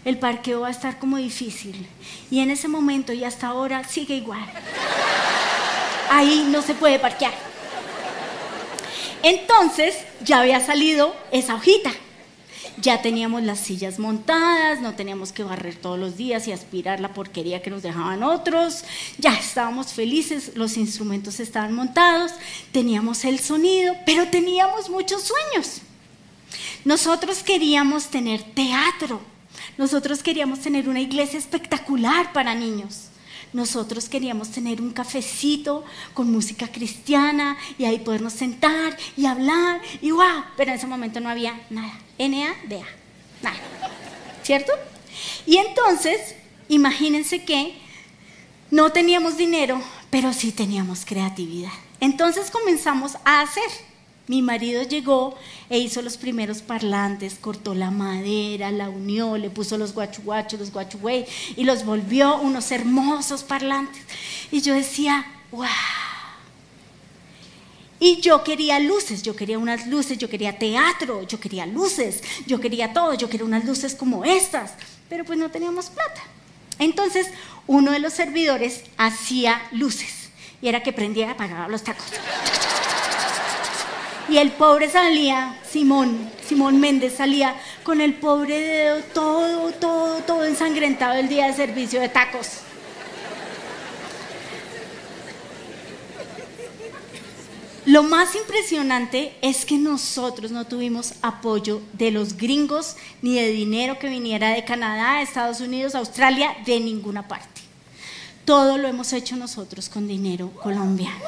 El 0.04 0.18
parqueo 0.18 0.60
va 0.60 0.68
a 0.68 0.70
estar 0.70 0.98
como 0.98 1.16
difícil. 1.16 1.88
Y 2.30 2.38
en 2.38 2.50
ese 2.50 2.68
momento 2.68 3.12
y 3.12 3.24
hasta 3.24 3.48
ahora 3.48 3.82
sigue 3.82 4.14
igual 4.14 4.48
ahí 6.10 6.46
no 6.50 6.62
se 6.62 6.74
puede 6.74 6.98
parquear. 6.98 7.34
Entonces 9.22 9.96
ya 10.22 10.40
había 10.40 10.64
salido 10.64 11.14
esa 11.32 11.54
hojita. 11.54 11.90
Ya 12.80 13.02
teníamos 13.02 13.42
las 13.42 13.58
sillas 13.58 13.98
montadas, 13.98 14.80
no 14.80 14.94
teníamos 14.94 15.32
que 15.32 15.42
barrer 15.42 15.74
todos 15.74 15.98
los 15.98 16.16
días 16.16 16.46
y 16.46 16.52
aspirar 16.52 17.00
la 17.00 17.12
porquería 17.12 17.60
que 17.60 17.70
nos 17.70 17.82
dejaban 17.82 18.22
otros. 18.22 18.84
Ya 19.18 19.34
estábamos 19.34 19.92
felices, 19.92 20.52
los 20.54 20.76
instrumentos 20.76 21.40
estaban 21.40 21.72
montados, 21.72 22.32
teníamos 22.70 23.24
el 23.24 23.40
sonido, 23.40 23.94
pero 24.06 24.28
teníamos 24.28 24.90
muchos 24.90 25.22
sueños. 25.22 25.80
Nosotros 26.84 27.42
queríamos 27.42 28.06
tener 28.06 28.42
teatro, 28.42 29.20
nosotros 29.76 30.22
queríamos 30.22 30.60
tener 30.60 30.88
una 30.88 31.00
iglesia 31.00 31.38
espectacular 31.38 32.32
para 32.32 32.54
niños. 32.54 33.07
Nosotros 33.52 34.08
queríamos 34.08 34.50
tener 34.50 34.80
un 34.80 34.90
cafecito 34.92 35.84
con 36.14 36.30
música 36.30 36.68
cristiana 36.68 37.56
y 37.78 37.84
ahí 37.84 37.98
podernos 37.98 38.34
sentar 38.34 38.96
y 39.16 39.26
hablar 39.26 39.80
y 40.02 40.10
wow, 40.10 40.44
pero 40.56 40.70
en 40.70 40.76
ese 40.76 40.86
momento 40.86 41.20
no 41.20 41.28
había 41.28 41.60
nada. 41.70 41.98
N-A-D-A, 42.18 42.86
nada. 43.42 43.58
¿Cierto? 44.42 44.72
Y 45.46 45.56
entonces, 45.56 46.34
imagínense 46.68 47.44
que 47.44 47.78
no 48.70 48.90
teníamos 48.90 49.36
dinero, 49.36 49.80
pero 50.10 50.32
sí 50.32 50.52
teníamos 50.52 51.04
creatividad. 51.04 51.72
Entonces 52.00 52.50
comenzamos 52.50 53.16
a 53.24 53.40
hacer. 53.40 53.87
Mi 54.28 54.42
marido 54.42 54.82
llegó 54.82 55.36
e 55.70 55.78
hizo 55.78 56.02
los 56.02 56.18
primeros 56.18 56.60
parlantes, 56.60 57.36
cortó 57.40 57.74
la 57.74 57.90
madera, 57.90 58.70
la 58.70 58.90
unió, 58.90 59.38
le 59.38 59.48
puso 59.48 59.78
los 59.78 59.94
guachuguachos, 59.94 60.60
los 60.60 60.70
guachuguey 60.70 61.24
y 61.56 61.64
los 61.64 61.86
volvió 61.86 62.36
unos 62.36 62.70
hermosos 62.70 63.42
parlantes. 63.42 64.02
Y 64.50 64.60
yo 64.60 64.74
decía, 64.74 65.24
wow. 65.50 65.66
Y 68.00 68.20
yo 68.20 68.44
quería 68.44 68.78
luces, 68.78 69.22
yo 69.22 69.34
quería 69.34 69.58
unas 69.58 69.86
luces, 69.86 70.18
yo 70.18 70.28
quería 70.28 70.58
teatro, 70.58 71.26
yo 71.26 71.40
quería 71.40 71.64
luces, 71.64 72.22
yo 72.46 72.60
quería 72.60 72.92
todo, 72.92 73.14
yo 73.14 73.30
quería 73.30 73.46
unas 73.46 73.64
luces 73.64 73.94
como 73.94 74.26
estas, 74.26 74.74
pero 75.08 75.24
pues 75.24 75.38
no 75.38 75.50
teníamos 75.50 75.88
plata. 75.88 76.22
Entonces 76.78 77.28
uno 77.66 77.92
de 77.92 77.98
los 77.98 78.12
servidores 78.12 78.84
hacía 78.98 79.60
luces 79.72 80.28
y 80.60 80.68
era 80.68 80.82
que 80.82 80.92
prendía 80.92 81.26
y 81.26 81.30
apagaba 81.30 81.66
los 81.68 81.82
tacos. 81.82 82.06
Y 84.28 84.36
el 84.36 84.52
pobre 84.52 84.90
salía, 84.90 85.58
Simón, 85.70 86.30
Simón 86.46 86.78
Méndez 86.80 87.14
salía 87.16 87.54
con 87.82 88.02
el 88.02 88.14
pobre 88.14 88.60
dedo 88.60 89.02
todo, 89.14 89.72
todo, 89.72 90.18
todo 90.18 90.44
ensangrentado 90.44 91.14
el 91.14 91.28
día 91.28 91.46
de 91.46 91.54
servicio 91.54 91.98
de 92.00 92.10
tacos. 92.10 92.58
Lo 97.88 98.02
más 98.02 98.34
impresionante 98.34 99.34
es 99.40 99.64
que 99.64 99.78
nosotros 99.78 100.50
no 100.50 100.66
tuvimos 100.66 101.14
apoyo 101.22 101.80
de 101.94 102.10
los 102.10 102.36
gringos 102.36 102.96
ni 103.22 103.36
de 103.36 103.48
dinero 103.48 103.98
que 103.98 104.10
viniera 104.10 104.50
de 104.50 104.62
Canadá, 104.62 105.22
Estados 105.22 105.62
Unidos, 105.62 105.94
Australia, 105.94 106.54
de 106.66 106.80
ninguna 106.80 107.26
parte. 107.26 107.62
Todo 108.44 108.76
lo 108.76 108.88
hemos 108.88 109.14
hecho 109.14 109.36
nosotros 109.36 109.88
con 109.88 110.06
dinero 110.06 110.50
colombiano. 110.62 111.24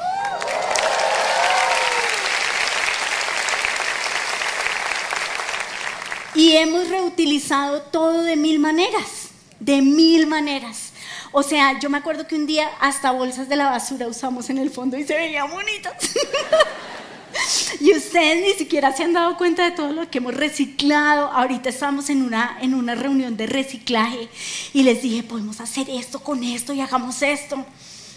Y 6.41 6.57
hemos 6.57 6.89
reutilizado 6.89 7.83
todo 7.83 8.23
de 8.23 8.35
mil 8.35 8.57
maneras, 8.57 9.29
de 9.59 9.79
mil 9.83 10.25
maneras. 10.25 10.91
O 11.31 11.43
sea, 11.43 11.79
yo 11.79 11.87
me 11.87 11.99
acuerdo 11.99 12.25
que 12.25 12.33
un 12.33 12.47
día 12.47 12.67
hasta 12.79 13.11
bolsas 13.11 13.47
de 13.47 13.55
la 13.55 13.69
basura 13.69 14.07
usamos 14.07 14.49
en 14.49 14.57
el 14.57 14.71
fondo 14.71 14.97
y 14.97 15.03
se 15.03 15.13
veían 15.13 15.51
bonitas. 15.51 15.93
y 17.79 17.95
ustedes 17.95 18.41
ni 18.41 18.53
siquiera 18.53 18.91
se 18.91 19.03
han 19.03 19.13
dado 19.13 19.37
cuenta 19.37 19.65
de 19.65 19.75
todo 19.75 19.91
lo 19.91 20.09
que 20.09 20.17
hemos 20.17 20.33
reciclado. 20.33 21.27
Ahorita 21.31 21.69
estamos 21.69 22.09
en 22.09 22.23
una, 22.23 22.57
en 22.59 22.73
una 22.73 22.95
reunión 22.95 23.37
de 23.37 23.45
reciclaje 23.45 24.27
y 24.73 24.81
les 24.81 25.03
dije, 25.03 25.21
podemos 25.21 25.61
hacer 25.61 25.91
esto 25.91 26.21
con 26.21 26.43
esto 26.43 26.73
y 26.73 26.81
hagamos 26.81 27.21
esto. 27.21 27.63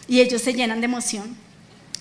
Y 0.09 0.23
ellos 0.23 0.41
se 0.41 0.55
llenan 0.55 0.81
de 0.81 0.87
emoción. 0.87 1.37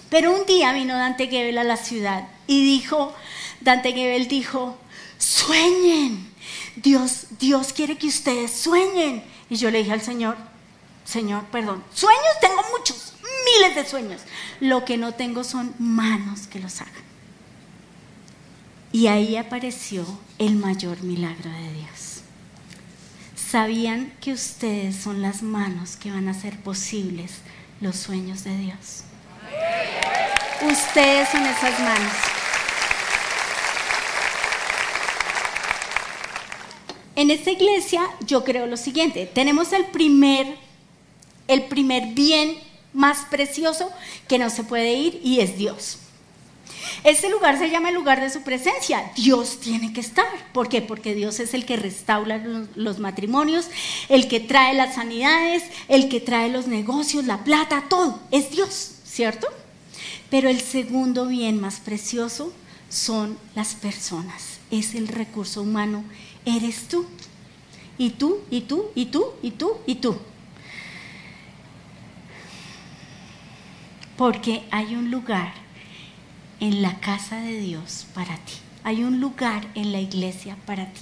Pero 0.10 0.32
un 0.32 0.46
día 0.46 0.72
vino 0.72 0.96
Dante 0.96 1.28
Gebel 1.28 1.58
a 1.58 1.66
la 1.66 1.76
ciudad 1.76 2.30
y 2.48 2.64
dijo, 2.64 3.14
Dante 3.60 3.92
Gebel 3.92 4.30
dijo, 4.30 4.78
sueñen. 5.24 6.32
Dios, 6.76 7.28
Dios 7.40 7.74
quiere 7.74 7.98
que 7.98 8.08
ustedes 8.08 8.52
sueñen. 8.52 9.24
Y 9.50 9.56
yo 9.56 9.72
le 9.72 9.80
dije 9.80 9.92
al 9.92 10.02
Señor, 10.02 10.36
Señor, 11.06 11.46
perdón, 11.46 11.84
sueños 11.94 12.40
tengo 12.42 12.62
muchos, 12.78 13.14
miles 13.46 13.76
de 13.76 13.86
sueños. 13.86 14.22
Lo 14.60 14.86
que 14.86 14.98
no 14.98 15.14
tengo 15.14 15.44
son 15.44 15.74
manos 15.80 16.48
que 16.48 16.60
los 16.60 16.82
hagan. 16.82 16.94
Y 18.92 19.08
ahí 19.08 19.36
apareció 19.38 20.06
el 20.38 20.56
mayor 20.56 21.02
milagro 21.04 21.50
de 21.50 21.74
Dios. 21.74 22.22
¿Sabían 23.36 24.14
que 24.22 24.34
ustedes 24.34 24.96
son 24.96 25.22
las 25.22 25.44
manos 25.44 25.96
que 25.96 26.12
van 26.12 26.28
a 26.28 26.32
hacer 26.32 26.60
posibles 26.62 27.32
los 27.82 27.96
sueños 27.96 28.44
de 28.44 28.58
Dios? 28.58 29.04
Ustedes 30.62 31.30
son 31.30 31.44
esas 31.46 31.80
manos. 31.80 32.43
En 37.16 37.30
esta 37.32 37.52
iglesia 37.52 38.02
yo 38.26 38.44
creo 38.44 38.66
lo 38.66 38.78
siguiente, 38.78 39.26
tenemos 39.26 39.72
el 39.72 39.86
primer, 39.86 40.58
el 41.48 41.64
primer 41.64 42.14
bien 42.14 42.58
más 42.94 43.26
precioso 43.30 43.92
que 44.28 44.40
no 44.40 44.50
se 44.50 44.64
puede 44.64 44.94
ir 44.94 45.22
y 45.24 45.40
es 45.40 45.58
Dios. 45.58 46.00
Este 47.04 47.30
lugar 47.30 47.58
se 47.58 47.70
llama 47.70 47.90
el 47.90 47.96
lugar 47.96 48.22
de 48.22 48.30
su 48.30 48.42
presencia. 48.42 49.12
Dios 49.16 49.60
tiene 49.60 49.94
que 49.94 50.00
estar. 50.00 50.26
¿Por 50.54 50.70
qué? 50.70 50.82
Porque 50.82 51.14
Dios 51.14 51.40
es 51.40 51.54
el 51.54 51.66
que 51.66 51.76
restaura 51.76 52.42
los 52.76 53.00
matrimonios, 53.00 53.68
el 54.10 54.28
que 54.28 54.40
trae 54.40 54.74
las 54.74 54.96
sanidades, 54.96 55.64
el 55.88 56.08
que 56.08 56.22
trae 56.22 56.50
los 56.50 56.68
negocios, 56.68 57.26
la 57.26 57.44
plata, 57.44 57.86
todo. 57.90 58.20
Es 58.32 58.52
Dios, 58.52 58.92
¿cierto? 59.06 59.48
Pero 60.30 60.50
el 60.50 60.62
segundo 60.62 61.28
bien 61.28 61.60
más 61.60 61.80
precioso 61.80 62.54
son 62.90 63.38
las 63.56 63.76
personas. 63.76 64.60
Es 64.72 64.96
el 64.96 65.08
recurso 65.08 65.62
humano. 65.62 66.04
Eres 66.46 66.88
tú. 66.88 67.06
Y 67.98 68.12
tú, 68.12 68.40
y 68.50 68.62
tú, 68.62 68.92
y 68.96 69.06
tú, 69.06 69.34
y 69.42 69.52
tú, 69.52 69.78
y 69.86 69.96
tú. 69.96 70.18
Porque 74.18 74.64
hay 74.72 74.96
un 74.96 75.12
lugar 75.12 75.54
en 76.60 76.82
la 76.82 77.00
casa 77.00 77.38
de 77.38 77.60
Dios 77.60 78.08
para 78.14 78.36
ti. 78.38 78.54
Hay 78.84 79.04
un 79.04 79.20
lugar 79.20 79.68
en 79.76 79.92
la 79.92 80.00
iglesia 80.00 80.58
para 80.66 80.86
ti. 80.88 81.02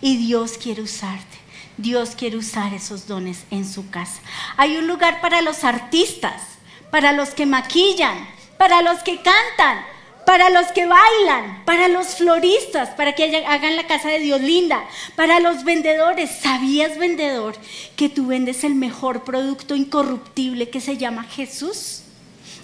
Y 0.00 0.16
Dios 0.16 0.58
quiere 0.58 0.82
usarte. 0.82 1.38
Dios 1.76 2.10
quiere 2.16 2.36
usar 2.36 2.74
esos 2.74 3.06
dones 3.06 3.44
en 3.50 3.68
su 3.68 3.90
casa. 3.90 4.20
Hay 4.56 4.76
un 4.76 4.86
lugar 4.86 5.20
para 5.20 5.40
los 5.40 5.64
artistas, 5.64 6.42
para 6.90 7.12
los 7.12 7.30
que 7.30 7.46
maquillan, 7.46 8.28
para 8.58 8.82
los 8.82 9.02
que 9.02 9.16
cantan, 9.16 9.84
para 10.26 10.50
los 10.50 10.66
que 10.68 10.86
bailan, 10.86 11.64
para 11.64 11.88
los 11.88 12.16
floristas, 12.16 12.90
para 12.90 13.14
que 13.14 13.44
hagan 13.46 13.76
la 13.76 13.86
casa 13.86 14.08
de 14.08 14.18
Dios 14.18 14.40
linda, 14.40 14.84
para 15.16 15.40
los 15.40 15.64
vendedores. 15.64 16.30
¿Sabías, 16.30 16.98
vendedor, 16.98 17.54
que 17.96 18.08
tú 18.08 18.26
vendes 18.26 18.64
el 18.64 18.74
mejor 18.74 19.24
producto 19.24 19.74
incorruptible 19.74 20.70
que 20.70 20.80
se 20.80 20.96
llama 20.96 21.24
Jesús? 21.24 22.02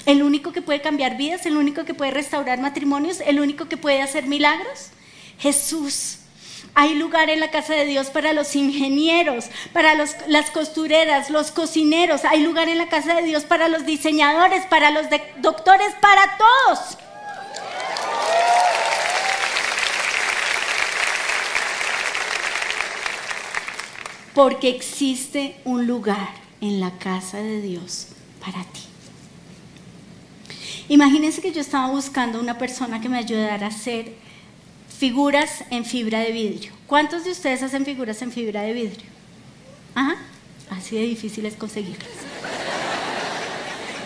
el 0.09 0.23
único 0.23 0.53
que 0.53 0.63
puede 0.63 0.81
cambiar 0.81 1.19
vidas, 1.19 1.45
el 1.45 1.59
único 1.59 1.85
que 1.85 1.93
puede 1.93 2.13
restaurar 2.13 2.59
matrimonios, 2.61 3.21
el 3.21 3.41
único 3.41 3.69
que 3.69 3.77
puede 3.77 4.01
hacer 4.01 4.27
milagros. 4.27 4.89
Jesús. 5.39 6.21
Hay 6.75 6.95
lugar 6.95 7.29
en 7.29 7.41
la 7.41 7.51
casa 7.51 7.75
de 7.75 7.85
Dios 7.85 8.09
para 8.09 8.33
los 8.33 8.57
ingenieros, 8.57 9.47
para 9.75 9.95
las 9.95 10.51
costureras, 10.51 11.29
los 11.29 11.51
cocineros. 11.51 12.25
Hay 12.25 12.43
lugar 12.43 12.71
en 12.71 12.79
la 12.79 12.89
casa 12.89 13.15
de 13.15 13.23
Dios 13.23 13.45
para 13.45 13.69
los 13.69 13.85
diseñadores, 13.85 14.65
para 14.67 14.91
los 14.91 15.07
doctores, 15.43 15.93
para 16.01 16.39
todos. 16.39 16.99
Porque 24.39 24.69
existe 24.69 25.57
un 25.65 25.89
lugar 25.89 26.29
en 26.61 26.79
la 26.79 26.97
casa 26.97 27.39
de 27.39 27.61
Dios 27.61 28.07
para 28.39 28.63
ti. 28.63 28.83
Imagínense 30.89 31.43
que 31.43 31.51
yo 31.51 31.61
estaba 31.61 31.89
buscando 31.89 32.39
una 32.39 32.57
persona 32.57 33.01
que 33.01 33.09
me 33.09 33.19
ayudara 33.19 33.67
a 33.67 33.71
hacer 33.71 34.15
figuras 34.97 35.65
en 35.71 35.85
fibra 35.85 36.21
de 36.21 36.31
vidrio. 36.31 36.73
¿Cuántos 36.87 37.25
de 37.25 37.33
ustedes 37.33 37.65
hacen 37.65 37.85
figuras 37.85 38.23
en 38.23 38.31
fibra 38.31 38.63
de 38.63 38.75
vidrio? 38.75 39.07
Ajá, 39.97 40.15
así 40.71 40.95
de 40.95 41.03
difícil 41.03 41.45
es 41.45 41.55
conseguirlas. 41.55 42.07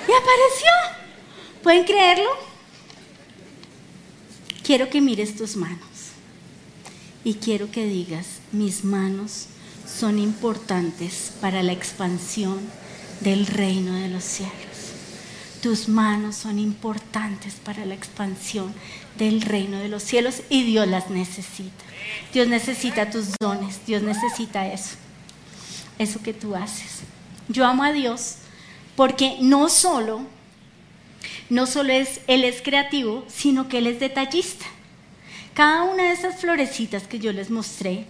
Y 0.09 0.13
apareció. 0.13 1.03
¿Pueden 1.63 1.85
creerlo? 1.85 2.31
Quiero 4.65 4.89
que 4.89 5.03
mires 5.03 5.37
tus 5.37 5.57
manos 5.57 6.13
y 7.23 7.35
quiero 7.35 7.71
que 7.71 7.85
digas, 7.85 8.41
mis 8.51 8.83
manos 8.83 9.49
son 9.99 10.19
importantes 10.19 11.33
para 11.41 11.63
la 11.63 11.73
expansión 11.73 12.59
del 13.21 13.47
reino 13.47 13.95
de 13.95 14.09
los 14.09 14.25
cielos. 14.25 14.53
Tus 15.63 15.89
manos 15.89 16.37
son 16.37 16.59
importantes 16.59 17.55
para 17.55 17.87
la 17.87 17.95
expansión 17.95 18.75
del 19.17 19.43
reino 19.43 19.79
de 19.79 19.89
los 19.89 20.03
cielos 20.03 20.43
y 20.49 20.65
Dios 20.65 20.89
las 20.89 21.11
necesita. 21.11 21.85
Dios 22.33 22.49
necesita 22.49 23.11
tus 23.11 23.35
dones, 23.41 23.87
Dios 23.87 24.03
necesita 24.03 24.67
eso, 24.67 24.97
eso 25.99 26.21
que 26.23 26.35
tú 26.35 26.57
haces. 26.57 27.03
Yo 27.49 27.65
amo 27.65 27.85
a 27.85 27.93
Dios 27.93 28.37
porque 28.97 29.37
no 29.41 29.69
solo, 29.69 30.23
no 31.49 31.67
solo 31.67 31.93
es, 31.93 32.23
Él 32.27 32.45
es 32.45 32.61
creativo, 32.61 33.25
sino 33.29 33.69
que 33.69 33.79
Él 33.79 33.87
es 33.87 34.01
detallista. 34.01 34.67
Cada 35.55 35.85
una 35.85 36.05
de 36.05 36.13
esas 36.13 36.41
florecitas 36.41 37.05
que 37.05 37.19
yo 37.19 37.33
les 37.33 37.51
mostré, 37.51 38.07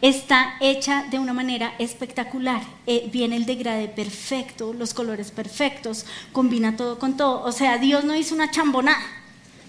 está 0.00 0.56
hecha 0.60 1.04
de 1.10 1.18
una 1.18 1.32
manera 1.32 1.74
espectacular. 1.78 2.62
Eh, 2.86 3.08
viene 3.12 3.36
el 3.36 3.46
degradé 3.46 3.88
perfecto, 3.88 4.72
los 4.72 4.94
colores 4.94 5.30
perfectos, 5.30 6.06
combina 6.32 6.76
todo 6.76 6.98
con 6.98 7.16
todo. 7.16 7.42
O 7.42 7.52
sea, 7.52 7.78
Dios 7.78 8.04
no 8.04 8.14
hizo 8.14 8.34
una 8.34 8.50
chambonada, 8.50 9.02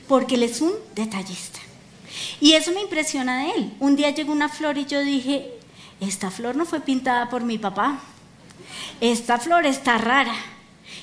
porque 0.08 0.36
Él 0.36 0.44
es 0.44 0.62
un 0.62 0.74
detallista. 0.94 1.60
Y 2.40 2.54
eso 2.54 2.72
me 2.72 2.82
impresiona 2.82 3.44
de 3.44 3.52
Él. 3.52 3.74
Un 3.80 3.96
día 3.96 4.10
llegó 4.12 4.32
una 4.32 4.50
flor 4.50 4.78
y 4.78 4.86
yo 4.86 5.02
dije, 5.02 5.52
esta 6.00 6.32
flor 6.32 6.56
no 6.56 6.66
fue 6.66 6.82
pintada 6.82 7.30
por 7.30 7.44
mi 7.44 7.58
papá. 7.58 8.00
Esta 9.02 9.38
flor 9.38 9.66
está 9.66 9.98
rara. 9.98 10.36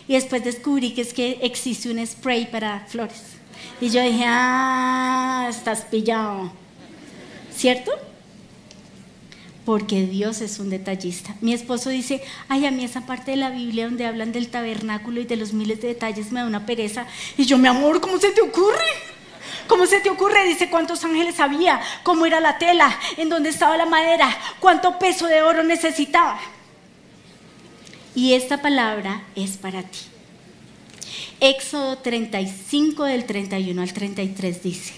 Y 0.09 0.15
después 0.15 0.45
descubrí 0.45 0.93
que 0.95 1.03
es 1.03 1.13
que 1.13 1.39
existe 1.43 1.91
un 1.91 2.05
spray 2.07 2.51
para 2.51 2.81
flores. 2.89 3.23
Y 3.81 3.91
yo 3.91 4.03
dije, 4.03 4.25
ah, 4.27 5.47
estás 5.49 5.83
pillado. 5.83 6.53
¿Cierto? 7.55 7.93
Porque 9.65 10.07
Dios 10.07 10.41
es 10.41 10.59
un 10.59 10.71
detallista. 10.71 11.37
Mi 11.41 11.53
esposo 11.53 11.91
dice, 11.91 12.23
ay, 12.49 12.67
a 12.67 12.71
mí 12.71 12.85
esa 12.85 13.07
parte 13.07 13.31
de 13.33 13.37
la 13.37 13.51
Biblia 13.51 13.85
donde 13.85 14.07
hablan 14.07 14.33
del 14.33 14.49
tabernáculo 14.49 15.21
y 15.21 15.25
de 15.25 15.37
los 15.37 15.53
miles 15.53 15.81
de 15.81 15.89
detalles 15.89 16.33
me 16.33 16.41
da 16.41 16.47
una 16.47 16.67
pereza. 16.67 17.07
Y 17.37 17.45
yo, 17.45 17.59
mi 17.59 17.69
amor, 17.69 18.01
¿cómo 18.01 18.19
se 18.19 18.31
te 18.31 18.41
ocurre? 18.41 18.85
¿Cómo 19.69 19.87
se 19.87 20.01
te 20.01 20.11
ocurre? 20.11 20.45
Dice 20.45 20.69
cuántos 20.69 21.05
ángeles 21.05 21.39
había, 21.39 21.81
cómo 22.03 22.27
era 22.27 22.41
la 22.41 22.59
tela, 22.59 22.99
en 23.17 23.29
dónde 23.29 23.51
estaba 23.51 23.77
la 23.77 23.87
madera, 23.87 24.37
cuánto 24.59 24.99
peso 24.99 25.27
de 25.27 25.43
oro 25.43 25.63
necesitaba. 25.63 26.41
Y 28.15 28.35
esta 28.35 28.61
palabra 28.61 29.23
es 29.37 29.57
para 29.57 29.83
ti. 29.83 29.99
Éxodo 31.41 31.99
35 31.99 33.05
del 33.05 33.25
31 33.25 33.81
al 33.81 33.93
33 33.93 34.63
dice, 34.63 34.95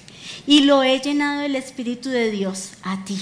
y 0.47 0.61
lo 0.61 0.83
he 0.83 1.01
llenado 1.01 1.41
del 1.41 1.57
Espíritu 1.57 2.09
de 2.09 2.31
Dios 2.31 2.73
a 2.83 3.05
ti 3.05 3.19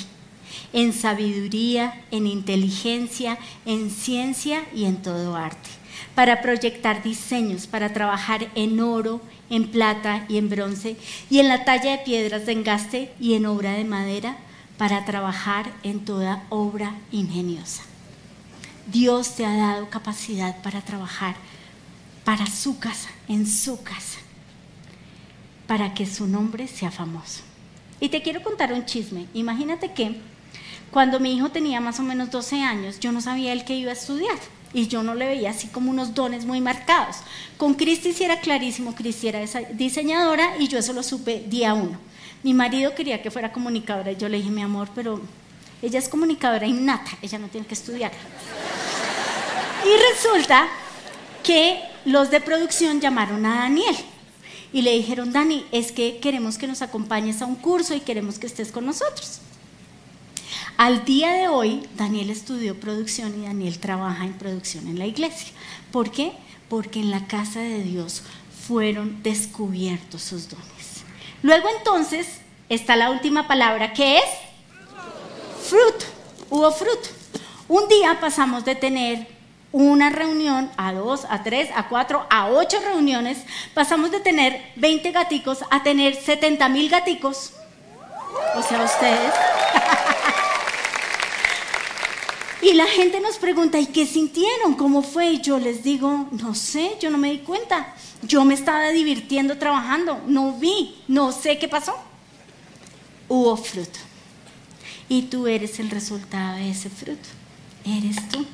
en 0.72 0.92
sabiduría, 0.92 2.04
en 2.10 2.26
inteligencia, 2.26 3.38
en 3.66 3.90
ciencia 3.90 4.64
y 4.74 4.84
en 4.84 5.02
todo 5.02 5.36
arte, 5.36 5.70
para 6.14 6.42
proyectar 6.42 7.02
diseños, 7.02 7.66
para 7.66 7.92
trabajar 7.92 8.48
en 8.54 8.80
oro, 8.80 9.20
en 9.50 9.68
plata 9.68 10.24
y 10.28 10.38
en 10.38 10.48
bronce, 10.48 10.96
y 11.30 11.38
en 11.38 11.48
la 11.48 11.64
talla 11.64 11.92
de 11.92 12.04
piedras 12.04 12.46
de 12.46 12.52
engaste 12.52 13.12
y 13.20 13.34
en 13.34 13.46
obra 13.46 13.72
de 13.72 13.84
madera, 13.84 14.36
para 14.78 15.04
trabajar 15.04 15.70
en 15.82 16.04
toda 16.04 16.44
obra 16.48 16.94
ingeniosa. 17.12 17.82
Dios 18.86 19.36
te 19.36 19.46
ha 19.46 19.56
dado 19.56 19.88
capacidad 19.90 20.60
para 20.62 20.80
trabajar 20.80 21.36
para 22.24 22.46
su 22.46 22.78
casa, 22.78 23.10
en 23.28 23.46
su 23.46 23.82
casa, 23.82 24.18
para 25.66 25.94
que 25.94 26.06
su 26.06 26.26
nombre 26.26 26.68
sea 26.68 26.90
famoso. 26.90 27.42
Y 28.00 28.08
te 28.08 28.22
quiero 28.22 28.42
contar 28.42 28.72
un 28.72 28.84
chisme. 28.84 29.26
Imagínate 29.34 29.92
que 29.92 30.20
cuando 30.92 31.18
mi 31.18 31.34
hijo 31.34 31.48
tenía 31.48 31.80
más 31.80 31.98
o 32.00 32.02
menos 32.02 32.30
12 32.30 32.60
años, 32.60 33.00
yo 33.00 33.12
no 33.12 33.22
sabía 33.22 33.52
él 33.52 33.64
que 33.64 33.74
iba 33.74 33.90
a 33.90 33.94
estudiar 33.94 34.36
y 34.74 34.88
yo 34.88 35.02
no 35.02 35.14
le 35.14 35.26
veía 35.26 35.50
así 35.50 35.68
como 35.68 35.90
unos 35.90 36.14
dones 36.14 36.44
muy 36.44 36.60
marcados. 36.60 37.16
Con 37.56 37.74
Cristi 37.74 38.12
sí 38.12 38.24
era 38.24 38.40
clarísimo, 38.40 38.94
Cristi 38.94 39.28
era 39.28 39.40
diseñadora 39.72 40.56
y 40.58 40.68
yo 40.68 40.78
eso 40.78 40.92
lo 40.92 41.02
supe 41.02 41.44
día 41.48 41.72
uno. 41.72 41.98
Mi 42.42 42.52
marido 42.52 42.94
quería 42.94 43.22
que 43.22 43.30
fuera 43.30 43.52
comunicadora 43.52 44.12
y 44.12 44.16
yo 44.16 44.28
le 44.28 44.36
dije, 44.36 44.50
mi 44.50 44.60
amor, 44.60 44.90
pero 44.94 45.20
ella 45.80 45.98
es 45.98 46.10
comunicadora 46.10 46.66
innata, 46.66 47.12
ella 47.22 47.38
no 47.38 47.48
tiene 47.48 47.66
que 47.66 47.74
estudiar. 47.74 48.12
Y 49.84 50.12
resulta 50.14 50.68
que 51.42 51.80
los 52.04 52.30
de 52.30 52.40
producción 52.40 53.00
llamaron 53.00 53.46
a 53.46 53.60
Daniel 53.60 53.96
y 54.74 54.82
le 54.82 54.92
dijeron, 54.92 55.32
Dani, 55.32 55.64
es 55.72 55.90
que 55.90 56.18
queremos 56.18 56.58
que 56.58 56.66
nos 56.66 56.82
acompañes 56.82 57.40
a 57.40 57.46
un 57.46 57.56
curso 57.56 57.94
y 57.94 58.00
queremos 58.00 58.38
que 58.38 58.46
estés 58.46 58.70
con 58.70 58.84
nosotros. 58.84 59.40
Al 60.76 61.04
día 61.04 61.32
de 61.32 61.48
hoy, 61.48 61.88
Daniel 61.96 62.30
estudió 62.30 62.78
producción 62.78 63.40
y 63.40 63.46
Daniel 63.46 63.78
trabaja 63.78 64.24
en 64.24 64.32
producción 64.32 64.86
en 64.88 64.98
la 64.98 65.06
iglesia. 65.06 65.52
¿Por 65.90 66.10
qué? 66.10 66.32
Porque 66.68 67.00
en 67.00 67.10
la 67.10 67.26
casa 67.26 67.60
de 67.60 67.82
Dios 67.82 68.22
fueron 68.66 69.22
descubiertos 69.22 70.22
sus 70.22 70.48
dones. 70.48 71.04
Luego 71.42 71.68
entonces 71.78 72.40
está 72.68 72.96
la 72.96 73.10
última 73.10 73.46
palabra 73.46 73.92
que 73.92 74.18
es 74.18 74.24
fruto. 75.62 76.06
Hubo 76.50 76.70
fruto. 76.72 77.08
Un 77.68 77.88
día 77.88 78.18
pasamos 78.20 78.64
de 78.64 78.74
tener 78.74 79.26
una 79.72 80.10
reunión 80.10 80.70
a 80.76 80.92
dos, 80.92 81.26
a 81.28 81.42
tres, 81.42 81.70
a 81.74 81.88
cuatro, 81.88 82.26
a 82.30 82.48
ocho 82.48 82.78
reuniones. 82.80 83.38
Pasamos 83.74 84.10
de 84.10 84.20
tener 84.20 84.60
20 84.76 85.12
gaticos 85.12 85.58
a 85.70 85.82
tener 85.82 86.14
70 86.14 86.68
mil 86.68 86.88
gaticos. 86.88 87.52
O 88.56 88.62
sea, 88.62 88.82
ustedes. 88.82 89.32
Y 92.62 92.74
la 92.74 92.86
gente 92.86 93.20
nos 93.20 93.38
pregunta, 93.38 93.80
¿y 93.80 93.86
qué 93.86 94.06
sintieron? 94.06 94.74
¿Cómo 94.74 95.02
fue? 95.02 95.32
Y 95.32 95.40
yo 95.40 95.58
les 95.58 95.82
digo, 95.82 96.28
no 96.30 96.54
sé, 96.54 96.92
yo 97.00 97.10
no 97.10 97.18
me 97.18 97.32
di 97.32 97.38
cuenta. 97.38 97.92
Yo 98.22 98.44
me 98.44 98.54
estaba 98.54 98.90
divirtiendo 98.90 99.58
trabajando, 99.58 100.22
no 100.28 100.52
vi, 100.52 100.94
no 101.08 101.32
sé 101.32 101.58
qué 101.58 101.66
pasó. 101.66 101.96
Hubo 103.28 103.56
fruto. 103.56 103.98
Y 105.08 105.22
tú 105.22 105.48
eres 105.48 105.80
el 105.80 105.90
resultado 105.90 106.56
de 106.56 106.70
ese 106.70 106.88
fruto. 106.88 107.28
Eres 107.84 108.28
tú. 108.28 108.46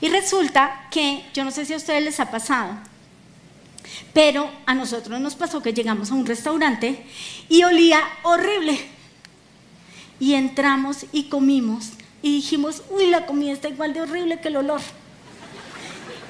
Y 0.00 0.08
resulta 0.08 0.88
que, 0.90 1.26
yo 1.34 1.44
no 1.44 1.50
sé 1.50 1.66
si 1.66 1.74
a 1.74 1.76
ustedes 1.76 2.02
les 2.02 2.20
ha 2.20 2.30
pasado, 2.30 2.74
pero 4.14 4.50
a 4.64 4.74
nosotros 4.74 5.20
nos 5.20 5.34
pasó 5.34 5.62
que 5.62 5.74
llegamos 5.74 6.10
a 6.10 6.14
un 6.14 6.24
restaurante 6.24 7.04
y 7.50 7.64
olía 7.64 8.00
horrible. 8.22 8.78
Y 10.18 10.32
entramos 10.32 11.04
y 11.12 11.24
comimos 11.24 11.90
y 12.24 12.36
dijimos, 12.36 12.82
uy, 12.88 13.08
la 13.08 13.26
comida 13.26 13.52
está 13.52 13.68
igual 13.68 13.92
de 13.92 14.00
horrible 14.00 14.40
que 14.40 14.48
el 14.48 14.56
olor. 14.56 14.80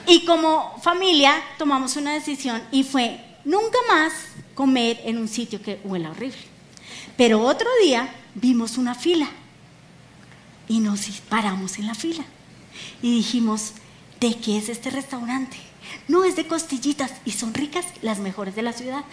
Y 0.09 0.25
como 0.25 0.77
familia 0.83 1.41
tomamos 1.57 1.95
una 1.95 2.13
decisión 2.13 2.61
y 2.73 2.83
fue 2.83 3.25
nunca 3.45 3.79
más 3.87 4.13
comer 4.57 5.01
en 5.05 5.19
un 5.19 5.29
sitio 5.29 5.63
que 5.63 5.79
huela 5.85 6.11
horrible. 6.11 6.37
Pero 7.17 7.43
otro 7.43 7.69
día 7.81 8.13
vimos 8.35 8.77
una 8.77 8.97
fila 8.97 9.29
y 10.67 10.81
nos 10.81 11.07
paramos 11.29 11.79
en 11.79 11.87
la 11.87 11.95
fila 11.95 12.25
y 13.01 13.15
dijimos, 13.15 13.75
¿de 14.19 14.35
qué 14.35 14.59
es 14.59 14.69
este 14.69 14.91
restaurante? 14.91 15.59
No, 16.09 16.25
es 16.25 16.35
de 16.35 16.49
costillitas 16.49 17.13
y 17.25 17.31
son 17.31 17.55
ricas, 17.55 17.87
las 18.03 18.19
mejores 18.19 18.57
de 18.57 18.63
la 18.63 18.73
ciudad. 18.73 19.05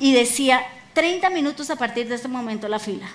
Y 0.00 0.14
decía, 0.14 0.66
30 0.94 1.28
minutos 1.28 1.68
a 1.68 1.76
partir 1.76 2.08
de 2.08 2.14
este 2.14 2.28
momento 2.28 2.68
la 2.68 2.78
fila. 2.78 3.06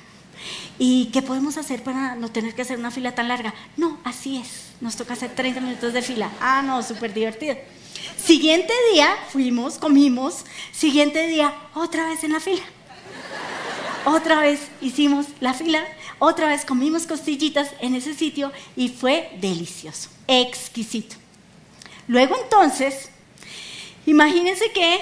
¿Y 0.80 1.06
qué 1.08 1.22
podemos 1.22 1.58
hacer 1.58 1.84
para 1.84 2.16
no 2.16 2.30
tener 2.32 2.56
que 2.56 2.64
hacer 2.64 2.80
una 2.80 2.92
fila 2.92 3.14
tan 3.14 3.28
larga? 3.28 3.54
No, 3.78 4.00
así 4.04 4.38
es, 4.38 4.72
nos 4.82 4.96
toca 4.96 5.14
hacer 5.14 5.36
30 5.36 5.62
minutos 5.62 5.94
de 5.94 6.02
fila. 6.02 6.32
Ah, 6.40 6.62
no, 6.62 6.82
súper 6.84 7.14
divertido. 7.14 7.56
Siguiente 8.18 8.74
día 8.92 9.16
fuimos, 9.30 9.78
comimos, 9.78 10.46
siguiente 10.72 11.28
día 11.28 11.54
otra 11.76 12.08
vez 12.08 12.24
en 12.24 12.34
la 12.34 12.40
fila. 12.40 12.64
Otra 14.06 14.40
vez 14.40 14.62
hicimos 14.82 15.28
la 15.40 15.54
fila, 15.54 15.84
otra 16.18 16.48
vez 16.48 16.66
comimos 16.66 17.06
costillitas 17.06 17.70
en 17.80 17.94
ese 17.94 18.16
sitio 18.16 18.52
y 18.76 18.90
fue 18.90 19.30
delicioso, 19.40 20.10
exquisito. 20.28 21.16
Luego 22.08 22.36
entonces, 22.42 23.10
imagínense 24.08 24.72
que 24.72 25.00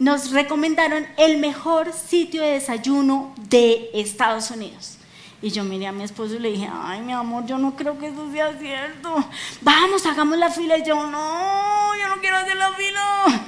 nos 0.00 0.30
recomendaron 0.30 1.06
el 1.18 1.36
mejor 1.36 1.92
sitio 1.92 2.42
de 2.42 2.52
desayuno 2.52 3.34
de 3.36 3.90
Estados 3.92 4.50
Unidos. 4.50 4.96
Y 5.42 5.50
yo 5.50 5.62
miré 5.62 5.86
a 5.86 5.92
mi 5.92 6.04
esposo 6.04 6.34
y 6.34 6.38
le 6.38 6.52
dije, 6.52 6.68
ay, 6.72 7.02
mi 7.02 7.12
amor, 7.12 7.44
yo 7.44 7.58
no 7.58 7.76
creo 7.76 7.98
que 7.98 8.08
eso 8.08 8.32
sea 8.32 8.58
cierto. 8.58 9.14
Vamos, 9.60 10.04
hagamos 10.06 10.38
la 10.38 10.50
fila. 10.50 10.78
Y 10.78 10.84
yo, 10.84 11.06
no, 11.06 11.94
yo 11.96 12.08
no 12.08 12.20
quiero 12.20 12.38
hacer 12.38 12.56
la 12.56 12.72
fila. 12.72 13.46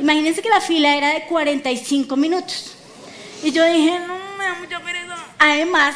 Imagínense 0.00 0.42
que 0.42 0.48
la 0.48 0.60
fila 0.60 0.96
era 0.96 1.14
de 1.14 1.24
45 1.26 2.16
minutos. 2.16 2.74
Y 3.44 3.52
yo 3.52 3.64
dije, 3.64 4.00
no, 4.00 4.18
me 4.36 4.44
da 4.44 4.54
mucha 4.54 4.80
pereza. 4.80 5.16
Además, 5.38 5.94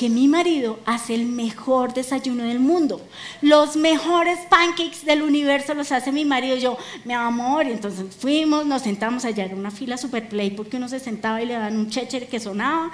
que 0.00 0.08
mi 0.08 0.28
marido 0.28 0.78
hace 0.86 1.14
el 1.14 1.26
mejor 1.26 1.92
desayuno 1.92 2.44
del 2.44 2.58
mundo. 2.58 3.06
Los 3.42 3.76
mejores 3.76 4.38
pancakes 4.48 5.04
del 5.04 5.20
universo 5.20 5.74
los 5.74 5.92
hace 5.92 6.10
mi 6.10 6.24
marido. 6.24 6.56
Yo, 6.56 6.78
mi 7.04 7.12
amor, 7.12 7.66
y 7.66 7.72
entonces 7.72 8.06
fuimos, 8.18 8.64
nos 8.64 8.80
sentamos 8.80 9.26
allá, 9.26 9.44
en 9.44 9.58
una 9.58 9.70
fila 9.70 9.98
super 9.98 10.26
play 10.26 10.52
porque 10.52 10.78
uno 10.78 10.88
se 10.88 11.00
sentaba 11.00 11.42
y 11.42 11.44
le 11.44 11.52
daban 11.52 11.76
un 11.76 11.90
checher 11.90 12.28
que 12.28 12.40
sonaba. 12.40 12.90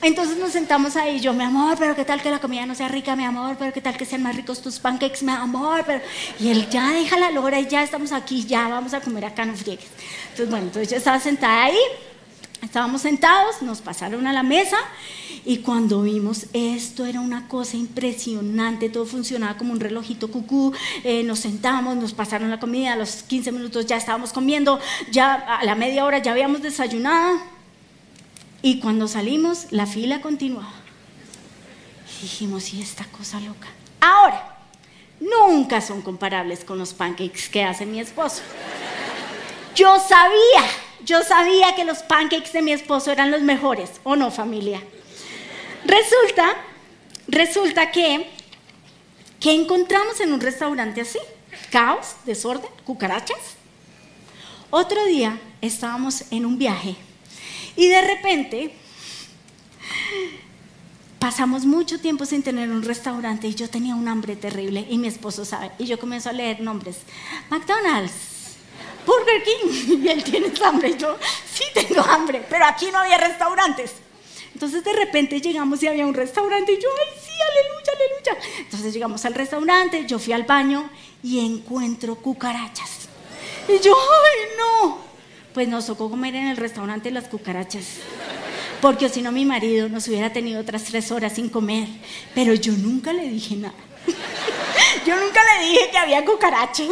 Entonces 0.00 0.38
nos 0.38 0.52
sentamos 0.52 0.96
ahí, 0.96 1.20
yo, 1.20 1.34
mi 1.34 1.44
amor, 1.44 1.76
pero 1.78 1.94
qué 1.94 2.06
tal 2.06 2.22
que 2.22 2.30
la 2.30 2.38
comida 2.38 2.64
no 2.64 2.74
sea 2.74 2.88
rica, 2.88 3.14
mi 3.14 3.24
amor, 3.24 3.56
pero 3.58 3.70
qué 3.70 3.82
tal 3.82 3.98
que 3.98 4.06
sean 4.06 4.22
más 4.22 4.34
ricos 4.34 4.62
tus 4.62 4.78
pancakes, 4.78 5.22
mi 5.22 5.32
amor, 5.32 5.84
pero... 5.86 6.02
Y 6.40 6.48
él, 6.48 6.66
ya 6.70 6.92
deja 6.92 7.18
la 7.18 7.30
lora 7.30 7.60
ya 7.60 7.82
estamos 7.82 8.10
aquí, 8.10 8.46
ya 8.46 8.68
vamos 8.68 8.94
a 8.94 9.02
comer 9.02 9.26
acá, 9.26 9.44
no 9.44 9.54
friegues. 9.54 9.90
Entonces, 10.30 10.48
bueno, 10.48 10.64
entonces 10.68 10.90
yo 10.90 10.96
estaba 10.96 11.20
sentada 11.20 11.64
ahí, 11.64 11.78
estábamos 12.62 13.02
sentados, 13.02 13.60
nos 13.60 13.82
pasaron 13.82 14.26
a 14.26 14.32
la 14.32 14.42
mesa 14.42 14.78
y 15.44 15.58
cuando 15.58 16.02
vimos 16.02 16.46
esto 16.52 17.04
era 17.04 17.20
una 17.20 17.48
cosa 17.48 17.76
impresionante, 17.76 18.88
todo 18.88 19.06
funcionaba 19.06 19.56
como 19.56 19.72
un 19.72 19.80
relojito 19.80 20.30
cucú, 20.30 20.72
eh, 21.02 21.22
nos 21.24 21.40
sentamos, 21.40 21.96
nos 21.96 22.12
pasaron 22.12 22.50
la 22.50 22.60
comida, 22.60 22.92
a 22.92 22.96
los 22.96 23.22
15 23.24 23.50
minutos 23.52 23.86
ya 23.86 23.96
estábamos 23.96 24.32
comiendo, 24.32 24.78
ya 25.10 25.34
a 25.34 25.64
la 25.64 25.74
media 25.74 26.04
hora 26.04 26.18
ya 26.18 26.32
habíamos 26.32 26.62
desayunado 26.62 27.38
y 28.62 28.78
cuando 28.78 29.08
salimos 29.08 29.66
la 29.70 29.86
fila 29.86 30.20
continuaba. 30.20 30.72
Dijimos, 32.20 32.72
¿y 32.72 32.80
esta 32.80 33.04
cosa 33.06 33.40
loca? 33.40 33.66
Ahora, 34.00 34.56
nunca 35.18 35.80
son 35.80 36.02
comparables 36.02 36.64
con 36.64 36.78
los 36.78 36.94
pancakes 36.94 37.48
que 37.50 37.64
hace 37.64 37.84
mi 37.84 37.98
esposo. 37.98 38.42
Yo 39.74 39.98
sabía, 39.98 40.70
yo 41.04 41.22
sabía 41.22 41.74
que 41.74 41.84
los 41.84 41.98
pancakes 41.98 42.52
de 42.52 42.62
mi 42.62 42.72
esposo 42.72 43.10
eran 43.10 43.32
los 43.32 43.42
mejores, 43.42 43.90
¿o 44.04 44.14
no 44.14 44.30
familia? 44.30 44.80
Resulta, 45.92 46.56
resulta 47.28 47.90
que, 47.90 48.26
¿qué 49.38 49.52
encontramos 49.52 50.20
en 50.20 50.32
un 50.32 50.40
restaurante 50.40 51.02
así? 51.02 51.18
Caos, 51.70 52.16
desorden, 52.24 52.70
cucarachas. 52.84 53.56
Otro 54.70 55.04
día 55.04 55.38
estábamos 55.60 56.24
en 56.30 56.46
un 56.46 56.56
viaje 56.56 56.96
y 57.76 57.88
de 57.88 58.00
repente 58.00 58.74
pasamos 61.18 61.66
mucho 61.66 62.00
tiempo 62.00 62.24
sin 62.24 62.42
tener 62.42 62.70
un 62.70 62.82
restaurante 62.82 63.48
y 63.48 63.54
yo 63.54 63.68
tenía 63.68 63.94
un 63.94 64.08
hambre 64.08 64.34
terrible 64.34 64.86
y 64.88 64.96
mi 64.96 65.08
esposo 65.08 65.44
sabe. 65.44 65.72
Y 65.78 65.84
yo 65.84 65.98
comienzo 65.98 66.30
a 66.30 66.32
leer 66.32 66.62
nombres. 66.62 67.00
McDonald's, 67.50 68.14
Burger 69.04 69.42
King. 69.44 70.00
Y 70.04 70.08
él 70.08 70.24
tiene 70.24 70.50
hambre. 70.64 70.88
Y 70.88 70.96
yo 70.96 71.18
sí 71.52 71.64
tengo 71.74 72.00
hambre, 72.00 72.42
pero 72.48 72.64
aquí 72.64 72.86
no 72.90 72.96
había 72.96 73.18
restaurantes. 73.18 73.92
Entonces 74.54 74.84
de 74.84 74.92
repente 74.92 75.40
llegamos 75.40 75.82
y 75.82 75.86
había 75.86 76.06
un 76.06 76.14
restaurante 76.14 76.72
y 76.72 76.76
yo, 76.80 76.88
ay, 77.00 77.20
sí, 77.20 77.32
aleluya, 77.50 77.92
aleluya. 77.96 78.48
Entonces 78.58 78.92
llegamos 78.92 79.24
al 79.24 79.34
restaurante, 79.34 80.04
yo 80.06 80.18
fui 80.18 80.32
al 80.32 80.44
baño 80.44 80.90
y 81.22 81.44
encuentro 81.44 82.16
cucarachas. 82.16 83.08
Y 83.68 83.78
yo, 83.82 83.94
ay, 83.94 84.56
no. 84.58 84.98
Pues 85.54 85.68
nos 85.68 85.86
tocó 85.86 86.10
comer 86.10 86.34
en 86.34 86.48
el 86.48 86.56
restaurante 86.56 87.10
las 87.10 87.28
cucarachas. 87.28 87.98
Porque 88.80 89.08
si 89.08 89.22
no 89.22 89.30
mi 89.32 89.44
marido 89.44 89.88
nos 89.88 90.08
hubiera 90.08 90.32
tenido 90.32 90.60
otras 90.60 90.84
tres 90.84 91.10
horas 91.12 91.34
sin 91.34 91.48
comer. 91.48 91.88
Pero 92.34 92.54
yo 92.54 92.72
nunca 92.72 93.12
le 93.12 93.28
dije 93.28 93.56
nada. 93.56 93.74
yo 95.06 95.16
nunca 95.16 95.40
le 95.44 95.66
dije 95.66 95.90
que 95.90 95.98
había 95.98 96.24
cucarachas. 96.24 96.88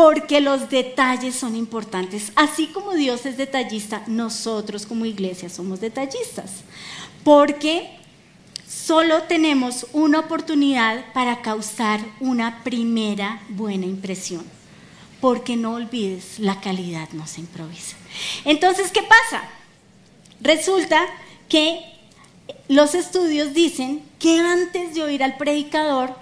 Porque 0.00 0.40
los 0.40 0.70
detalles 0.70 1.34
son 1.34 1.54
importantes. 1.54 2.32
Así 2.34 2.68
como 2.68 2.94
Dios 2.94 3.26
es 3.26 3.36
detallista, 3.36 4.02
nosotros 4.06 4.86
como 4.86 5.04
iglesia 5.04 5.50
somos 5.50 5.78
detallistas, 5.78 6.62
porque 7.22 7.98
solo 8.66 9.24
tenemos 9.24 9.86
una 9.92 10.20
oportunidad 10.20 11.12
para 11.12 11.42
causar 11.42 12.00
una 12.18 12.64
primera 12.64 13.42
buena 13.50 13.84
impresión, 13.84 14.42
porque 15.20 15.58
no 15.58 15.74
olvides, 15.74 16.38
la 16.38 16.62
calidad 16.62 17.10
no 17.10 17.26
se 17.26 17.42
improvisa. 17.42 17.94
Entonces, 18.46 18.92
¿qué 18.92 19.02
pasa? 19.02 19.44
Resulta 20.40 21.04
que 21.46 21.84
los 22.68 22.94
estudios 22.94 23.52
dicen 23.52 24.02
que 24.18 24.38
antes 24.38 24.94
de 24.94 25.02
oír 25.02 25.22
al 25.22 25.36
predicador, 25.36 26.14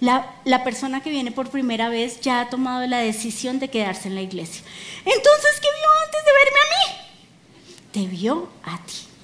la, 0.00 0.64
persona 0.64 1.02
que 1.02 1.10
viene 1.10 1.32
por 1.32 1.50
primera 1.50 1.88
vez 1.88 2.20
ya 2.20 2.40
ha 2.40 2.50
tomado 2.50 2.86
la 2.86 2.98
decisión 2.98 3.58
de 3.58 3.70
quedarse 3.70 4.08
en 4.08 4.14
la 4.14 4.22
iglesia. 4.22 4.62
Entonces, 5.04 5.60
¿qué 5.60 5.68
vio 5.76 5.88
antes 6.04 6.24
de 6.24 6.32
verme 6.44 6.58
a 6.60 6.70
mí? 6.74 7.04
Te 7.92 8.06
vio 8.06 8.48
a 8.64 8.78
ti. 8.78 9.14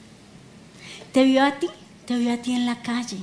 Te 1.13 1.25
vio 1.25 1.45
a 1.45 1.53
ti, 1.53 1.69
te 2.07 2.17
vio 2.17 2.33
a 2.33 2.37
ti 2.37 2.53
en 2.53 2.67
la 2.67 2.83
calle, 2.83 3.19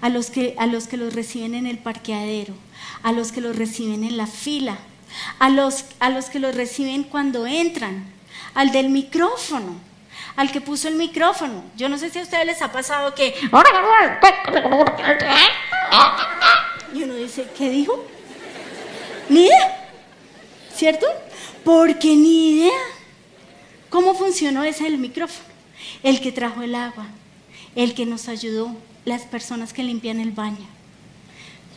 a 0.00 0.08
los 0.08 0.30
que, 0.30 0.54
a 0.58 0.66
los, 0.66 0.86
que 0.86 0.96
los 0.96 1.12
reciben 1.12 1.54
en 1.54 1.66
el 1.66 1.78
parqueadero, 1.78 2.54
a 3.02 3.10
los 3.10 3.32
que 3.32 3.40
los 3.40 3.56
reciben 3.56 4.04
en 4.04 4.16
la 4.16 4.28
fila, 4.28 4.78
a 5.40 5.48
los, 5.48 5.86
a 5.98 6.10
los 6.10 6.26
que 6.26 6.38
los 6.38 6.54
reciben 6.54 7.02
cuando 7.02 7.46
entran, 7.46 8.04
al 8.54 8.70
del 8.70 8.90
micrófono, 8.90 9.74
al 10.36 10.52
que 10.52 10.60
puso 10.60 10.86
el 10.86 10.94
micrófono. 10.94 11.64
Yo 11.76 11.88
no 11.88 11.98
sé 11.98 12.10
si 12.10 12.20
a 12.20 12.22
ustedes 12.22 12.46
les 12.46 12.62
ha 12.62 12.70
pasado 12.70 13.14
que... 13.14 13.34
Y 16.96 17.02
uno 17.02 17.14
dice, 17.14 17.46
¿qué 17.56 17.68
dijo? 17.68 18.02
Ni 19.28 19.40
idea, 19.40 19.90
¿cierto? 20.74 21.06
Porque 21.62 22.16
ni 22.16 22.52
idea. 22.52 22.80
¿Cómo 23.90 24.14
funcionó 24.14 24.64
ese 24.64 24.86
el 24.86 24.96
micrófono? 24.96 25.46
El 26.02 26.22
que 26.22 26.32
trajo 26.32 26.62
el 26.62 26.74
agua, 26.74 27.06
el 27.74 27.92
que 27.94 28.06
nos 28.06 28.28
ayudó, 28.28 28.74
las 29.04 29.22
personas 29.22 29.74
que 29.74 29.82
limpian 29.82 30.20
el 30.20 30.30
baño. 30.30 30.66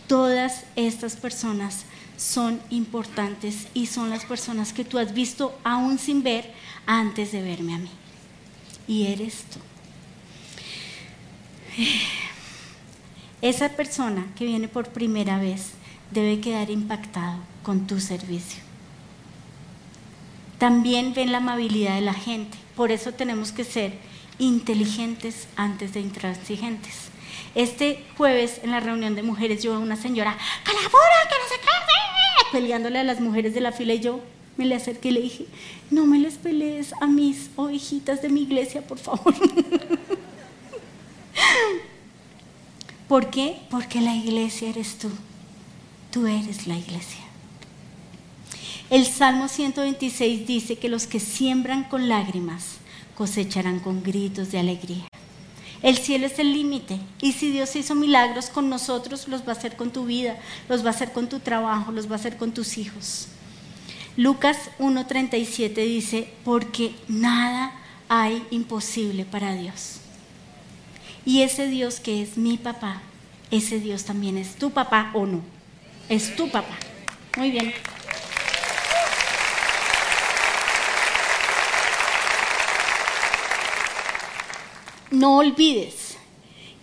Todas 0.08 0.64
estas 0.78 1.18
personas 1.18 1.84
son 2.16 2.62
importantes 2.70 3.68
y 3.74 3.88
son 3.88 4.10
las 4.10 4.24
personas 4.24 4.72
que 4.72 4.86
tú 4.86 5.00
has 5.00 5.14
visto 5.14 5.58
aún 5.66 6.00
sin 6.00 6.24
ver 6.24 6.54
antes 6.86 7.34
de 7.34 7.42
verme 7.42 7.76
a 7.76 7.80
mí. 7.80 7.92
Y 8.88 9.08
eres 9.08 9.44
tú. 9.52 9.60
Esa 13.42 13.70
persona 13.70 14.28
que 14.36 14.46
viene 14.46 14.68
por 14.68 14.90
primera 14.90 15.40
vez 15.40 15.72
debe 16.12 16.42
quedar 16.42 16.70
impactado 16.70 17.38
con 17.64 17.88
tu 17.88 18.00
servicio. 18.00 18.62
También 20.58 21.14
ven 21.14 21.32
la 21.32 21.38
amabilidad 21.38 21.96
de 21.96 22.02
la 22.02 22.14
gente, 22.14 22.58
por 22.76 22.92
eso 22.92 23.14
tenemos 23.14 23.52
que 23.52 23.64
ser 23.64 23.94
inteligentes 24.40 25.48
antes 25.56 25.94
de 25.94 26.02
intransigentes. 26.02 27.10
Este 27.56 28.06
jueves 28.18 28.60
en 28.64 28.72
la 28.72 28.80
reunión 28.80 29.16
de 29.16 29.24
mujeres 29.24 29.64
yo 29.64 29.74
a 29.74 29.80
una 29.80 29.96
señora, 29.96 30.38
¡calabora, 30.64 31.30
que 31.30 31.36
no 31.42 31.50
se 31.50 31.62
quede! 31.62 32.00
peleándole 32.52 33.00
a 33.00 33.04
las 33.04 33.20
mujeres 33.20 33.54
de 33.54 33.62
la 33.62 33.72
fila 33.72 33.94
y 33.94 34.00
yo 34.00 34.22
me 34.58 34.66
le 34.66 34.76
acerqué 34.76 35.10
y 35.10 35.12
le 35.12 35.22
dije, 35.22 35.46
no 35.90 36.06
me 36.06 36.20
les 36.20 36.36
pelees 36.36 36.94
a 37.00 37.08
mis 37.08 37.50
ovejitas 37.56 38.22
de 38.22 38.30
mi 38.30 38.42
iglesia, 38.42 38.86
por 38.86 38.98
favor. 38.98 39.34
¿Por 43.10 43.32
qué? 43.32 43.60
Porque 43.72 44.02
la 44.02 44.16
iglesia 44.16 44.70
eres 44.70 45.00
tú. 45.00 45.10
Tú 46.12 46.28
eres 46.28 46.68
la 46.68 46.78
iglesia. 46.78 47.24
El 48.92 49.08
Salmo 49.08 49.48
126 49.48 50.46
dice 50.46 50.78
que 50.78 50.90
los 50.90 51.08
que 51.08 51.20
siembran 51.20 51.86
con 51.86 52.08
lágrimas 52.08 52.78
cosecharán 53.16 53.80
con 53.80 54.04
gritos 54.04 54.52
de 54.52 54.60
alegría. 54.60 55.08
El 55.82 55.98
cielo 55.98 56.28
es 56.28 56.38
el 56.38 56.54
límite 56.54 57.00
y 57.20 57.32
si 57.32 57.50
Dios 57.50 57.76
hizo 57.76 57.96
milagros 57.96 58.52
con 58.52 58.70
nosotros, 58.70 59.28
los 59.28 59.42
va 59.42 59.54
a 59.54 59.56
hacer 59.56 59.76
con 59.76 59.90
tu 59.90 60.06
vida, 60.06 60.38
los 60.68 60.84
va 60.84 60.90
a 60.90 60.94
hacer 60.94 61.12
con 61.12 61.28
tu 61.28 61.40
trabajo, 61.40 61.92
los 61.92 62.08
va 62.08 62.14
a 62.14 62.20
hacer 62.20 62.38
con 62.38 62.54
tus 62.54 62.78
hijos. 62.78 63.28
Lucas 64.18 64.58
1.37 64.78 65.74
dice, 65.74 66.32
porque 66.46 66.94
nada 67.08 67.74
hay 68.08 68.46
imposible 68.52 69.26
para 69.26 69.56
Dios. 69.56 69.99
Y 71.26 71.42
ese 71.42 71.68
Dios 71.68 72.00
que 72.00 72.22
es 72.22 72.38
mi 72.38 72.58
papá, 72.58 73.02
ese 73.52 73.80
Dios 73.80 74.06
también 74.06 74.38
es 74.38 74.56
tu 74.56 74.72
papá 74.72 75.12
o 75.14 75.26
no. 75.26 75.42
Es 76.08 76.36
tu 76.36 76.50
papá. 76.50 76.76
Muy 77.38 77.52
bien. 77.52 77.74
No 85.12 85.38
olvides 85.38 86.18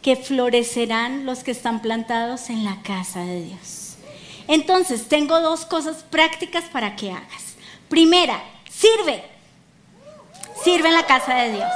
que 0.03 0.17
florecerán 0.17 1.27
los 1.27 1.43
que 1.43 1.51
están 1.51 1.83
plantados 1.83 2.51
en 2.51 2.65
la 2.65 2.83
casa 2.83 3.21
de 3.21 3.43
Dios. 3.43 3.97
Entonces, 4.49 5.09
tengo 5.09 5.41
dos 5.41 5.65
cosas 5.65 6.05
prácticas 6.05 6.65
para 6.65 6.95
que 6.95 7.11
hagas. 7.11 7.57
Primera, 7.89 8.43
sirve. 8.71 9.25
Sirve 10.63 10.89
en 10.89 10.95
la 10.95 11.07
casa 11.07 11.35
de 11.35 11.53
Dios. 11.53 11.73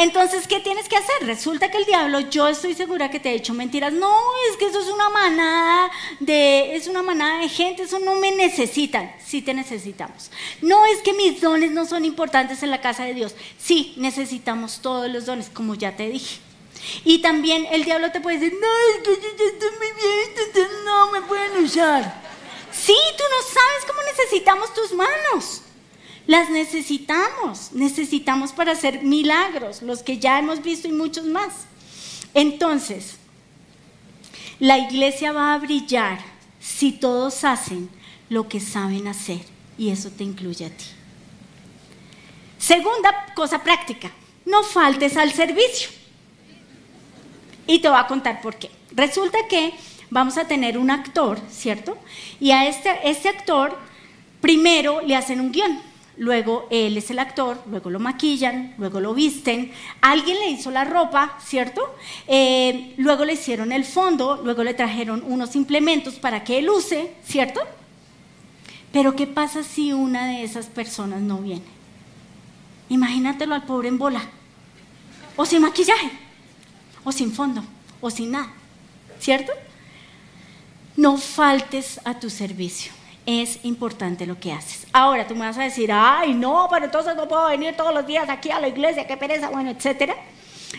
Entonces, 0.00 0.48
¿qué 0.48 0.60
tienes 0.60 0.88
que 0.88 0.96
hacer? 0.96 1.26
Resulta 1.26 1.70
que 1.70 1.76
el 1.76 1.84
diablo, 1.84 2.20
yo 2.20 2.48
estoy 2.48 2.72
segura 2.72 3.10
que 3.10 3.20
te 3.20 3.28
ha 3.28 3.32
hecho 3.32 3.52
mentiras. 3.52 3.92
No, 3.92 4.10
es 4.50 4.56
que 4.56 4.64
eso 4.64 4.80
es 4.80 4.88
una 4.88 5.10
manada 5.10 5.90
de, 6.20 6.74
es 6.74 6.88
una 6.88 7.02
manada 7.02 7.42
de 7.42 7.50
gente, 7.50 7.82
eso 7.82 7.98
no 7.98 8.14
me 8.14 8.32
necesitan. 8.32 9.14
Sí 9.22 9.42
te 9.42 9.52
necesitamos. 9.52 10.30
No 10.62 10.86
es 10.86 11.02
que 11.02 11.12
mis 11.12 11.42
dones 11.42 11.72
no 11.72 11.84
son 11.84 12.06
importantes 12.06 12.62
en 12.62 12.70
la 12.70 12.80
casa 12.80 13.04
de 13.04 13.12
Dios. 13.12 13.34
Sí, 13.58 13.92
necesitamos 13.98 14.80
todos 14.80 15.10
los 15.10 15.26
dones, 15.26 15.50
como 15.52 15.74
ya 15.74 15.94
te 15.94 16.08
dije. 16.08 16.38
Y 17.04 17.18
también 17.18 17.66
el 17.70 17.84
diablo 17.84 18.10
te 18.10 18.22
puede 18.22 18.38
decir, 18.38 18.58
no, 18.58 18.68
es 18.96 19.02
que 19.02 19.22
yo 19.22 19.36
ya 19.36 19.44
estoy 19.44 19.70
muy 19.76 20.02
bien, 20.02 20.30
entonces 20.46 20.68
no 20.82 21.10
me 21.10 21.20
pueden 21.20 21.62
usar. 21.62 22.22
Sí, 22.72 22.96
tú 23.18 23.24
no 23.30 23.42
sabes 23.42 23.84
cómo 23.86 24.00
necesitamos 24.04 24.72
tus 24.72 24.94
manos. 24.94 25.60
Las 26.26 26.50
necesitamos, 26.50 27.72
necesitamos 27.72 28.52
para 28.52 28.72
hacer 28.72 29.02
milagros, 29.02 29.82
los 29.82 30.02
que 30.02 30.18
ya 30.18 30.38
hemos 30.38 30.62
visto 30.62 30.88
y 30.88 30.92
muchos 30.92 31.24
más. 31.24 31.66
Entonces, 32.34 33.16
la 34.58 34.78
iglesia 34.78 35.32
va 35.32 35.54
a 35.54 35.58
brillar 35.58 36.18
si 36.60 36.92
todos 36.92 37.44
hacen 37.44 37.88
lo 38.28 38.48
que 38.48 38.60
saben 38.60 39.08
hacer 39.08 39.40
y 39.76 39.90
eso 39.90 40.10
te 40.10 40.24
incluye 40.24 40.66
a 40.66 40.70
ti. 40.70 40.84
Segunda 42.58 43.26
cosa 43.34 43.62
práctica, 43.62 44.12
no 44.44 44.62
faltes 44.62 45.16
al 45.16 45.32
servicio. 45.32 45.88
Y 47.66 47.78
te 47.78 47.88
voy 47.88 47.98
a 47.98 48.06
contar 48.06 48.42
por 48.42 48.56
qué. 48.56 48.70
Resulta 48.92 49.38
que 49.48 49.72
vamos 50.10 50.36
a 50.36 50.46
tener 50.46 50.76
un 50.76 50.90
actor, 50.90 51.40
¿cierto? 51.50 51.96
Y 52.38 52.50
a 52.50 52.68
este, 52.68 53.08
este 53.08 53.28
actor 53.28 53.76
primero 54.40 55.00
le 55.00 55.16
hacen 55.16 55.40
un 55.40 55.52
guion 55.52 55.89
luego 56.20 56.68
él 56.70 56.98
es 56.98 57.10
el 57.10 57.18
actor, 57.18 57.62
luego 57.70 57.88
lo 57.88 57.98
maquillan, 57.98 58.74
luego 58.76 59.00
lo 59.00 59.14
visten, 59.14 59.72
alguien 60.02 60.38
le 60.38 60.50
hizo 60.50 60.70
la 60.70 60.84
ropa, 60.84 61.38
¿cierto? 61.42 61.96
Eh, 62.26 62.92
luego 62.98 63.24
le 63.24 63.32
hicieron 63.32 63.72
el 63.72 63.86
fondo, 63.86 64.38
luego 64.44 64.62
le 64.62 64.74
trajeron 64.74 65.24
unos 65.26 65.56
implementos 65.56 66.16
para 66.16 66.44
que 66.44 66.58
él 66.58 66.68
use, 66.68 67.14
¿cierto? 67.24 67.62
Pero 68.92 69.16
¿qué 69.16 69.26
pasa 69.26 69.62
si 69.62 69.94
una 69.94 70.26
de 70.26 70.44
esas 70.44 70.66
personas 70.66 71.22
no 71.22 71.38
viene? 71.38 71.64
Imagínatelo 72.90 73.54
al 73.54 73.64
pobre 73.64 73.88
en 73.88 73.96
bola, 73.96 74.20
o 75.36 75.46
sin 75.46 75.62
maquillaje, 75.62 76.10
o 77.02 77.12
sin 77.12 77.32
fondo, 77.32 77.64
o 78.02 78.10
sin 78.10 78.32
nada, 78.32 78.52
¿cierto? 79.18 79.52
No 80.98 81.16
faltes 81.16 81.98
a 82.04 82.20
tu 82.20 82.28
servicio 82.28 82.99
es 83.26 83.64
importante 83.64 84.26
lo 84.26 84.38
que 84.38 84.52
haces. 84.52 84.86
Ahora 84.92 85.26
tú 85.26 85.34
me 85.34 85.46
vas 85.46 85.58
a 85.58 85.64
decir, 85.64 85.90
ay, 85.92 86.34
no, 86.34 86.68
pero 86.70 86.86
entonces 86.86 87.14
no 87.16 87.28
puedo 87.28 87.48
venir 87.48 87.76
todos 87.76 87.94
los 87.94 88.06
días 88.06 88.28
aquí 88.28 88.50
a 88.50 88.60
la 88.60 88.68
iglesia, 88.68 89.06
qué 89.06 89.16
pereza, 89.16 89.50
bueno, 89.50 89.70
etcétera. 89.70 90.16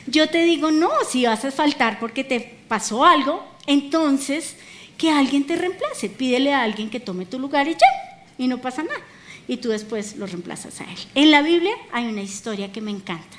Yo 0.07 0.29
te 0.29 0.43
digo, 0.43 0.71
no, 0.71 0.89
si 1.07 1.25
vas 1.25 1.43
a 1.45 1.51
faltar 1.51 1.99
porque 1.99 2.23
te 2.23 2.39
pasó 2.67 3.05
algo, 3.05 3.43
entonces 3.67 4.55
que 4.97 5.11
alguien 5.11 5.45
te 5.45 5.55
reemplace. 5.55 6.09
Pídele 6.09 6.53
a 6.53 6.63
alguien 6.63 6.89
que 6.89 6.99
tome 6.99 7.25
tu 7.25 7.39
lugar 7.39 7.67
y 7.67 7.73
ya, 7.73 8.25
y 8.37 8.47
no 8.47 8.59
pasa 8.59 8.83
nada. 8.83 8.99
Y 9.47 9.57
tú 9.57 9.69
después 9.69 10.15
lo 10.15 10.27
reemplazas 10.27 10.79
a 10.81 10.85
él. 10.85 10.97
En 11.15 11.31
la 11.31 11.41
Biblia 11.41 11.73
hay 11.91 12.05
una 12.05 12.21
historia 12.21 12.71
que 12.71 12.81
me 12.81 12.91
encanta 12.91 13.37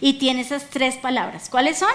y 0.00 0.14
tiene 0.14 0.40
esas 0.40 0.68
tres 0.70 0.96
palabras. 0.96 1.48
¿Cuáles 1.48 1.78
son? 1.78 1.92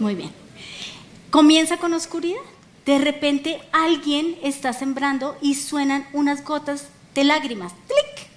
Muy 0.00 0.14
bien. 0.14 0.43
Comienza 1.34 1.78
con 1.78 1.92
oscuridad. 1.94 2.38
De 2.86 2.98
repente 2.98 3.60
alguien 3.72 4.38
está 4.44 4.72
sembrando 4.72 5.36
y 5.40 5.56
suenan 5.56 6.08
unas 6.12 6.44
gotas 6.44 6.86
de 7.12 7.24
lágrimas. 7.24 7.72
¡Clic! 7.88 8.28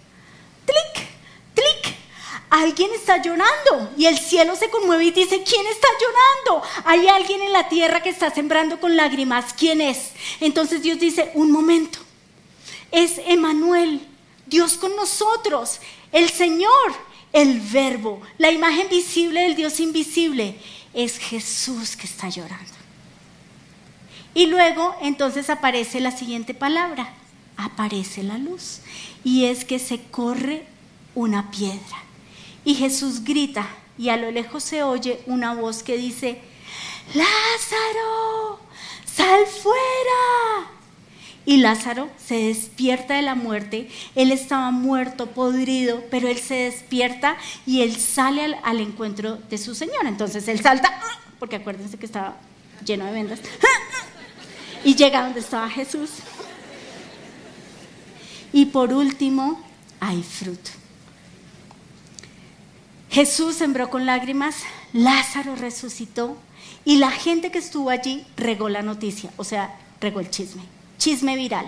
¡Clic! 0.65 1.07
¡Clic! 1.53 1.95
Alguien 2.49 2.89
está 2.95 3.21
llorando 3.21 3.93
y 3.95 4.07
el 4.07 4.17
cielo 4.17 4.55
se 4.55 4.71
conmueve 4.71 5.03
y 5.03 5.11
dice, 5.11 5.43
¿quién 5.43 5.67
está 5.67 5.87
llorando? 6.01 6.67
Hay 6.85 7.07
alguien 7.07 7.43
en 7.43 7.53
la 7.53 7.69
tierra 7.69 8.01
que 8.01 8.09
está 8.09 8.31
sembrando 8.31 8.79
con 8.79 8.95
lágrimas. 8.95 9.53
¿Quién 9.53 9.79
es? 9.79 10.13
Entonces 10.39 10.81
Dios 10.81 10.97
dice, 10.97 11.29
un 11.35 11.51
momento. 11.51 11.99
Es 12.91 13.19
Emanuel, 13.27 14.07
Dios 14.47 14.73
con 14.73 14.95
nosotros, 14.95 15.81
el 16.11 16.31
Señor, 16.31 16.95
el 17.31 17.59
verbo, 17.59 18.23
la 18.39 18.49
imagen 18.49 18.89
visible 18.89 19.41
del 19.41 19.55
Dios 19.55 19.79
invisible. 19.79 20.59
Es 20.95 21.19
Jesús 21.19 21.95
que 21.95 22.07
está 22.07 22.29
llorando. 22.29 22.76
Y 24.37 24.45
luego 24.45 24.95
entonces 25.01 25.49
aparece 25.49 25.99
la 25.99 26.11
siguiente 26.11 26.53
palabra, 26.53 27.09
aparece 27.57 28.21
la 28.21 28.37
luz. 28.37 28.81
Y 29.23 29.45
es 29.45 29.65
que 29.65 29.79
se 29.79 29.99
corre 30.11 30.63
una 31.15 31.49
piedra. 31.49 32.03
Y 32.63 32.75
Jesús 32.75 33.23
grita 33.23 33.67
y 33.97 34.09
a 34.09 34.17
lo 34.17 34.29
lejos 34.29 34.63
se 34.63 34.83
oye 34.83 35.23
una 35.25 35.55
voz 35.55 35.81
que 35.81 35.97
dice, 35.97 36.39
Lázaro, 37.15 38.59
sal 39.11 39.47
fuera. 39.47 40.69
Y 41.47 41.57
Lázaro 41.57 42.07
se 42.23 42.35
despierta 42.35 43.15
de 43.15 43.23
la 43.23 43.33
muerte. 43.33 43.89
Él 44.13 44.31
estaba 44.31 44.69
muerto, 44.69 45.31
podrido, 45.31 46.03
pero 46.11 46.27
él 46.27 46.37
se 46.37 46.53
despierta 46.53 47.37
y 47.65 47.81
él 47.81 47.95
sale 47.95 48.55
al, 48.63 48.81
encuentro 48.81 49.37
de 49.49 49.57
su 49.57 49.73
Señor. 49.73 50.05
Entonces 50.05 50.47
él 50.47 50.61
salta, 50.61 50.93
porque 51.39 51.55
acuérdense 51.55 51.97
que 51.97 52.05
estaba 52.05 52.37
lleno 52.85 53.05
de 53.05 53.13
vendas 53.13 53.39
y 54.87 54.95
llega 54.95 55.23
donde 55.23 55.41
estaba 55.41 55.69
Jesús. 55.69 56.09
Y 58.53 58.67
por 58.67 58.93
último, 58.93 59.61
hay 59.99 60.23
fruto. 60.23 60.71
Jesús 63.09 63.55
sembró 63.55 63.89
con 63.89 64.05
lágrimas, 64.05 64.55
Lázaro 64.93 65.57
resucitó 65.57 66.37
y 66.85 66.99
la 66.99 67.11
gente 67.11 67.51
que 67.51 67.57
estuvo 67.57 67.89
allí 67.89 68.25
regó 68.37 68.69
la 68.69 68.81
noticia, 68.81 69.29
o 69.35 69.43
sea, 69.43 69.77
regó 69.99 70.21
el 70.21 70.29
chisme, 70.29 70.61
chisme 70.97 71.35
viral. 71.35 71.65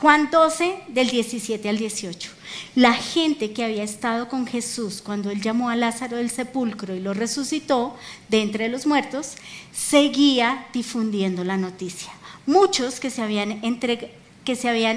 Juan 0.00 0.28
12 0.32 0.86
del 0.88 1.10
17 1.10 1.68
al 1.68 1.78
18. 1.78 2.30
La 2.74 2.94
gente 2.94 3.52
que 3.52 3.64
había 3.64 3.84
estado 3.84 4.28
con 4.28 4.48
Jesús 4.48 5.02
cuando 5.02 5.30
él 5.30 5.40
llamó 5.40 5.70
a 5.70 5.76
Lázaro 5.76 6.16
del 6.16 6.30
sepulcro 6.30 6.96
y 6.96 7.00
lo 7.00 7.14
resucitó 7.14 7.96
de 8.28 8.42
entre 8.42 8.68
los 8.68 8.86
muertos, 8.86 9.36
seguía 9.72 10.66
difundiendo 10.72 11.44
la 11.44 11.56
noticia. 11.56 12.10
Muchos 12.46 13.00
que 13.00 13.10
se 13.10 13.22
habían, 13.22 13.62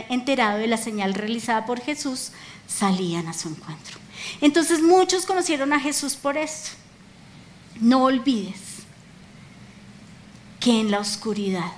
enterado 0.09 0.57
de 0.59 0.67
la 0.67 0.77
señal 0.77 1.13
realizada 1.13 1.65
por 1.65 1.79
Jesús 1.79 2.31
salían 2.67 3.27
a 3.27 3.33
su 3.33 3.49
encuentro. 3.49 3.97
Entonces 4.41 4.81
muchos 4.81 5.25
conocieron 5.25 5.71
a 5.73 5.79
Jesús 5.79 6.15
por 6.15 6.37
esto. 6.37 6.71
No 7.79 8.03
olvides 8.03 8.59
que 10.59 10.81
en 10.81 10.91
la 10.91 10.99
oscuridad, 10.99 11.71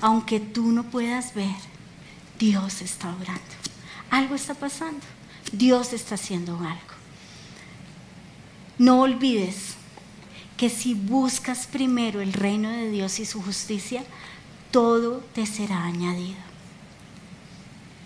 aunque 0.00 0.40
tú 0.40 0.72
no 0.72 0.84
puedas 0.84 1.34
ver, 1.34 1.54
Dios 2.38 2.80
está 2.80 3.14
obrando. 3.14 3.42
Algo 4.10 4.34
está 4.34 4.54
pasando. 4.54 5.00
Dios 5.52 5.92
está 5.92 6.14
haciendo 6.14 6.56
algo. 6.56 6.92
No 8.78 9.00
olvides 9.02 9.74
que 10.56 10.70
si 10.70 10.94
buscas 10.94 11.66
primero 11.66 12.20
el 12.20 12.32
reino 12.32 12.70
de 12.70 12.90
Dios 12.90 13.18
y 13.18 13.26
su 13.26 13.42
justicia, 13.42 14.04
todo 14.72 15.22
te 15.34 15.46
será 15.46 15.84
añadido. 15.84 16.40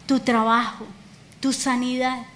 Tu 0.07 0.21
trabajo, 0.21 0.85
tu 1.41 1.53
sanidad. 1.53 2.27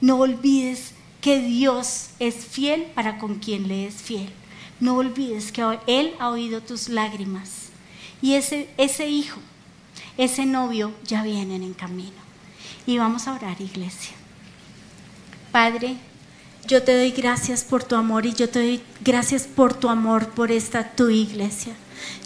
No 0.00 0.18
olvides 0.18 0.92
que 1.20 1.40
Dios 1.40 2.10
es 2.20 2.36
fiel 2.36 2.84
para 2.94 3.18
con 3.18 3.36
quien 3.36 3.66
le 3.66 3.86
es 3.86 3.94
fiel. 3.94 4.28
No 4.78 4.96
olvides 4.96 5.50
que 5.50 5.62
Él 5.86 6.14
ha 6.20 6.28
oído 6.28 6.60
tus 6.60 6.88
lágrimas. 6.88 7.70
Y 8.22 8.34
ese, 8.34 9.08
hijo, 9.08 9.40
ese 10.16 10.46
novio 10.46 10.92
ya 11.04 11.22
vienen 11.22 11.62
en 11.62 11.74
camino. 11.74 12.26
Y 12.86 12.98
vamos 12.98 13.26
a 13.26 13.34
orar, 13.34 13.60
iglesia. 13.60 14.14
Padre, 15.50 15.96
yo 16.66 16.82
te 16.82 16.96
doy 16.96 17.10
gracias 17.10 17.64
por 17.64 17.82
tu 17.82 17.96
amor 17.96 18.26
y 18.26 18.34
yo 18.34 18.48
te 18.48 18.58
doy 18.58 18.82
gracias 19.00 19.44
por 19.44 19.74
tu 19.74 19.88
amor 19.88 20.28
por 20.28 20.52
esta 20.52 20.92
tu 20.92 21.08
iglesia. 21.08 21.74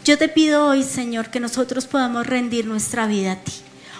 Yo 0.03 0.17
te 0.17 0.27
pido 0.27 0.65
hoy, 0.65 0.83
Señor, 0.83 1.29
que 1.29 1.39
nosotros 1.39 1.85
podamos 1.85 2.25
rendir 2.25 2.65
nuestra 2.65 3.07
vida 3.07 3.33
a 3.33 3.35
ti. 3.37 3.53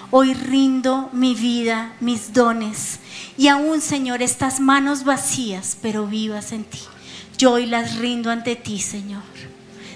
Hoy 0.10 0.34
rindo 0.34 1.10
mi 1.14 1.36
vida, 1.36 1.94
mis 2.00 2.34
dones 2.34 3.00
y 3.38 3.48
aún, 3.48 3.80
Señor, 3.82 4.22
estas 4.22 4.60
manos 4.60 5.06
vacías, 5.06 5.78
pero 5.82 6.06
vivas 6.06 6.52
en 6.52 6.66
ti. 6.66 6.80
Yo 7.38 7.54
hoy 7.54 7.66
las 7.66 7.98
rindo 7.98 8.30
ante 8.30 8.56
ti, 8.56 8.80
Señor. 8.80 9.24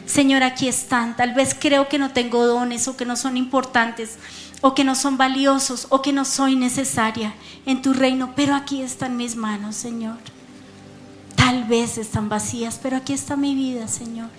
Señor, 0.05 0.43
aquí 0.43 0.67
están. 0.67 1.15
Tal 1.15 1.33
vez 1.33 1.55
creo 1.59 1.89
que 1.89 1.97
no 1.97 2.11
tengo 2.11 2.45
dones 2.45 2.87
o 2.87 2.95
que 2.95 3.05
no 3.05 3.15
son 3.15 3.37
importantes 3.37 4.17
o 4.61 4.73
que 4.73 4.83
no 4.83 4.95
son 4.95 5.17
valiosos 5.17 5.87
o 5.89 6.01
que 6.01 6.13
no 6.13 6.25
soy 6.25 6.55
necesaria 6.55 7.33
en 7.65 7.81
tu 7.81 7.93
reino, 7.93 8.33
pero 8.35 8.55
aquí 8.55 8.81
están 8.81 9.17
mis 9.17 9.35
manos, 9.35 9.75
Señor. 9.75 10.17
Tal 11.45 11.65
vez 11.65 11.99
están 11.99 12.27
vacías, 12.27 12.79
pero 12.81 12.97
aquí 12.97 13.13
está 13.13 13.35
mi 13.35 13.53
vida, 13.53 13.87
Señor. 13.87 14.31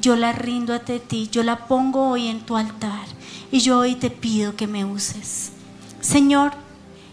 Yo 0.00 0.16
la 0.16 0.32
rindo 0.32 0.74
ante 0.74 0.98
ti, 0.98 1.28
yo 1.30 1.44
la 1.44 1.68
pongo 1.68 2.08
hoy 2.08 2.26
en 2.26 2.40
tu 2.40 2.56
altar 2.56 3.06
y 3.52 3.60
yo 3.60 3.78
hoy 3.78 3.94
te 3.94 4.10
pido 4.10 4.56
que 4.56 4.66
me 4.66 4.84
uses. 4.84 5.52
Señor, 6.00 6.50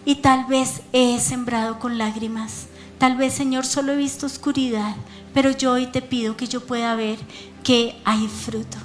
y 0.03 0.15
tal 0.15 0.45
vez 0.45 0.81
he 0.93 1.19
sembrado 1.19 1.77
con 1.77 1.99
lágrimas, 1.99 2.65
tal 2.97 3.17
vez, 3.17 3.35
Señor, 3.35 3.67
solo 3.67 3.93
he 3.93 3.97
visto 3.97 4.25
oscuridad, 4.25 4.95
pero 5.31 5.51
yo 5.51 5.73
hoy 5.73 5.85
te 5.85 6.01
pido 6.01 6.35
que 6.35 6.47
yo 6.47 6.65
pueda 6.65 6.95
ver 6.95 7.19
que 7.63 8.01
hay 8.03 8.27
fruto 8.27 8.79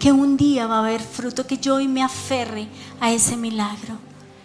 que 0.00 0.10
un 0.10 0.38
día 0.38 0.66
va 0.66 0.76
a 0.76 0.86
haber 0.86 1.02
fruto, 1.02 1.46
que 1.46 1.58
yo 1.58 1.74
hoy 1.74 1.86
me 1.86 2.02
aferre 2.02 2.66
a 2.98 3.12
ese 3.12 3.36
milagro, 3.36 3.98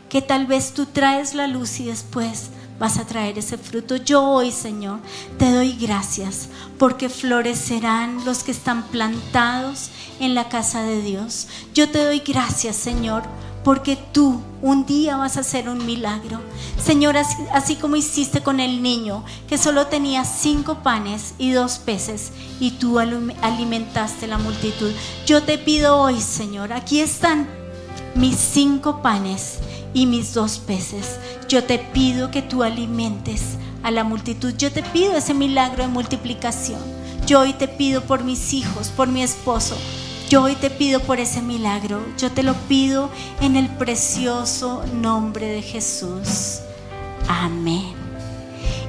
que 0.10 0.22
tal 0.22 0.46
vez 0.46 0.74
tú 0.74 0.88
traes 0.88 1.36
la 1.36 1.48
luz 1.48 1.80
y 1.80 1.86
después 1.86 2.50
vas 2.80 2.98
a 2.98 3.06
traer 3.06 3.38
ese 3.38 3.58
fruto. 3.58 3.98
Yo 3.98 4.24
hoy, 4.24 4.52
Señor, 4.52 5.00
te 5.38 5.52
doy 5.52 5.74
gracias 5.74 6.48
porque 6.78 7.10
florecerán 7.10 8.24
los 8.26 8.44
que 8.44 8.52
están 8.52 8.84
plantados 8.84 9.90
en 10.20 10.34
la 10.34 10.50
casa 10.50 10.82
de 10.82 11.02
Dios. 11.02 11.48
Yo 11.74 11.90
te 11.90 12.04
doy 12.04 12.20
gracias, 12.20 12.76
Señor, 12.78 13.24
porque 13.64 13.98
tú 14.14 14.42
un 14.62 14.86
día 14.86 15.18
vas 15.18 15.38
a 15.38 15.42
hacer 15.42 15.68
un 15.70 15.86
milagro. 15.86 16.40
Señor, 16.82 17.18
así, 17.18 17.76
como 17.76 17.98
hiciste 17.98 18.42
con 18.42 18.60
el 18.60 18.82
niño 18.82 19.24
que 19.48 19.58
solo 19.58 19.88
tenía 19.88 20.24
cinco 20.24 20.80
panes 20.82 21.34
y 21.38 21.52
dos 21.52 21.80
peces 21.80 22.32
y 22.60 22.72
tú 22.72 23.00
alimentaste 23.00 24.28
la 24.28 24.38
multitud. 24.38 24.92
Yo 25.26 25.44
te 25.44 25.58
pido 25.58 25.98
hoy, 25.98 26.20
Señor, 26.22 26.72
aquí 26.72 27.02
están 27.02 27.48
mis 28.16 28.38
cinco 28.38 29.02
panes 29.02 29.60
y 29.94 30.06
mis 30.06 30.34
dos 30.34 30.60
peces. 30.60 31.20
Yo 31.48 31.64
te 31.64 31.80
pido 31.80 32.32
que 32.32 32.42
tú 32.42 32.64
alimentes 32.64 33.58
a 33.84 33.92
la 33.92 34.04
multitud. 34.04 34.54
Yo 34.58 34.72
te 34.72 34.84
pido 34.84 35.16
ese 35.16 35.34
milagro 35.34 35.84
de 35.84 35.90
multiplicación. 35.90 36.82
Yo 37.26 37.42
hoy 37.42 37.54
te 37.54 37.68
pido 37.68 38.02
por 38.02 38.24
mis 38.24 38.54
hijos, 38.54 38.90
por 38.90 39.08
mi 39.08 39.22
esposo, 39.22 39.76
yo 40.30 40.44
hoy 40.44 40.54
te 40.54 40.70
pido 40.70 41.00
por 41.00 41.20
ese 41.20 41.42
milagro. 41.42 42.06
Yo 42.20 42.32
te 42.32 42.44
lo 42.44 42.54
pido 42.54 43.10
en 43.42 43.56
el 43.56 43.68
precioso 43.68 44.84
nombre 44.94 45.48
de 45.48 45.64
Jesús. 45.64 46.60
Amén. 47.28 47.96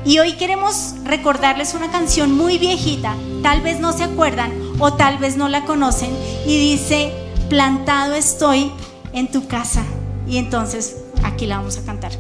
Y 0.05 0.19
hoy 0.19 0.35
queremos 0.35 0.97
recordarles 1.03 1.73
una 1.73 1.91
canción 1.91 2.37
muy 2.37 2.59
viejita. 2.59 3.15
Tal 3.43 3.63
vez 3.63 3.81
no 3.81 3.95
se 3.95 4.05
acuerdan 4.05 4.53
o 4.79 4.93
tal 4.93 5.17
vez 5.17 5.39
no 5.39 5.49
la 5.49 5.65
conocen. 5.65 6.11
Y 6.47 6.59
dice, 6.59 7.11
plantado 7.49 8.13
estoy 8.15 8.71
en 9.15 9.31
tu 9.31 9.49
casa. 9.49 9.83
Y 10.31 10.39
entonces 10.39 10.97
aquí 11.25 11.45
la 11.45 11.57
vamos 11.57 11.77
a 11.77 11.83
cantar. 11.83 12.13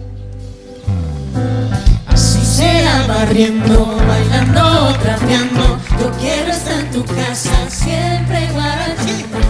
Así 2.08 2.44
sea 2.44 3.06
barriendo, 3.06 3.86
bailando, 4.08 4.98
trapeando. 4.98 5.78
Yo 6.00 6.10
quiero 6.18 6.50
estar 6.50 6.80
en 6.80 6.90
tu 6.90 7.04
casa, 7.04 7.52
siempre 7.70 8.48
guarachando. 8.52 9.49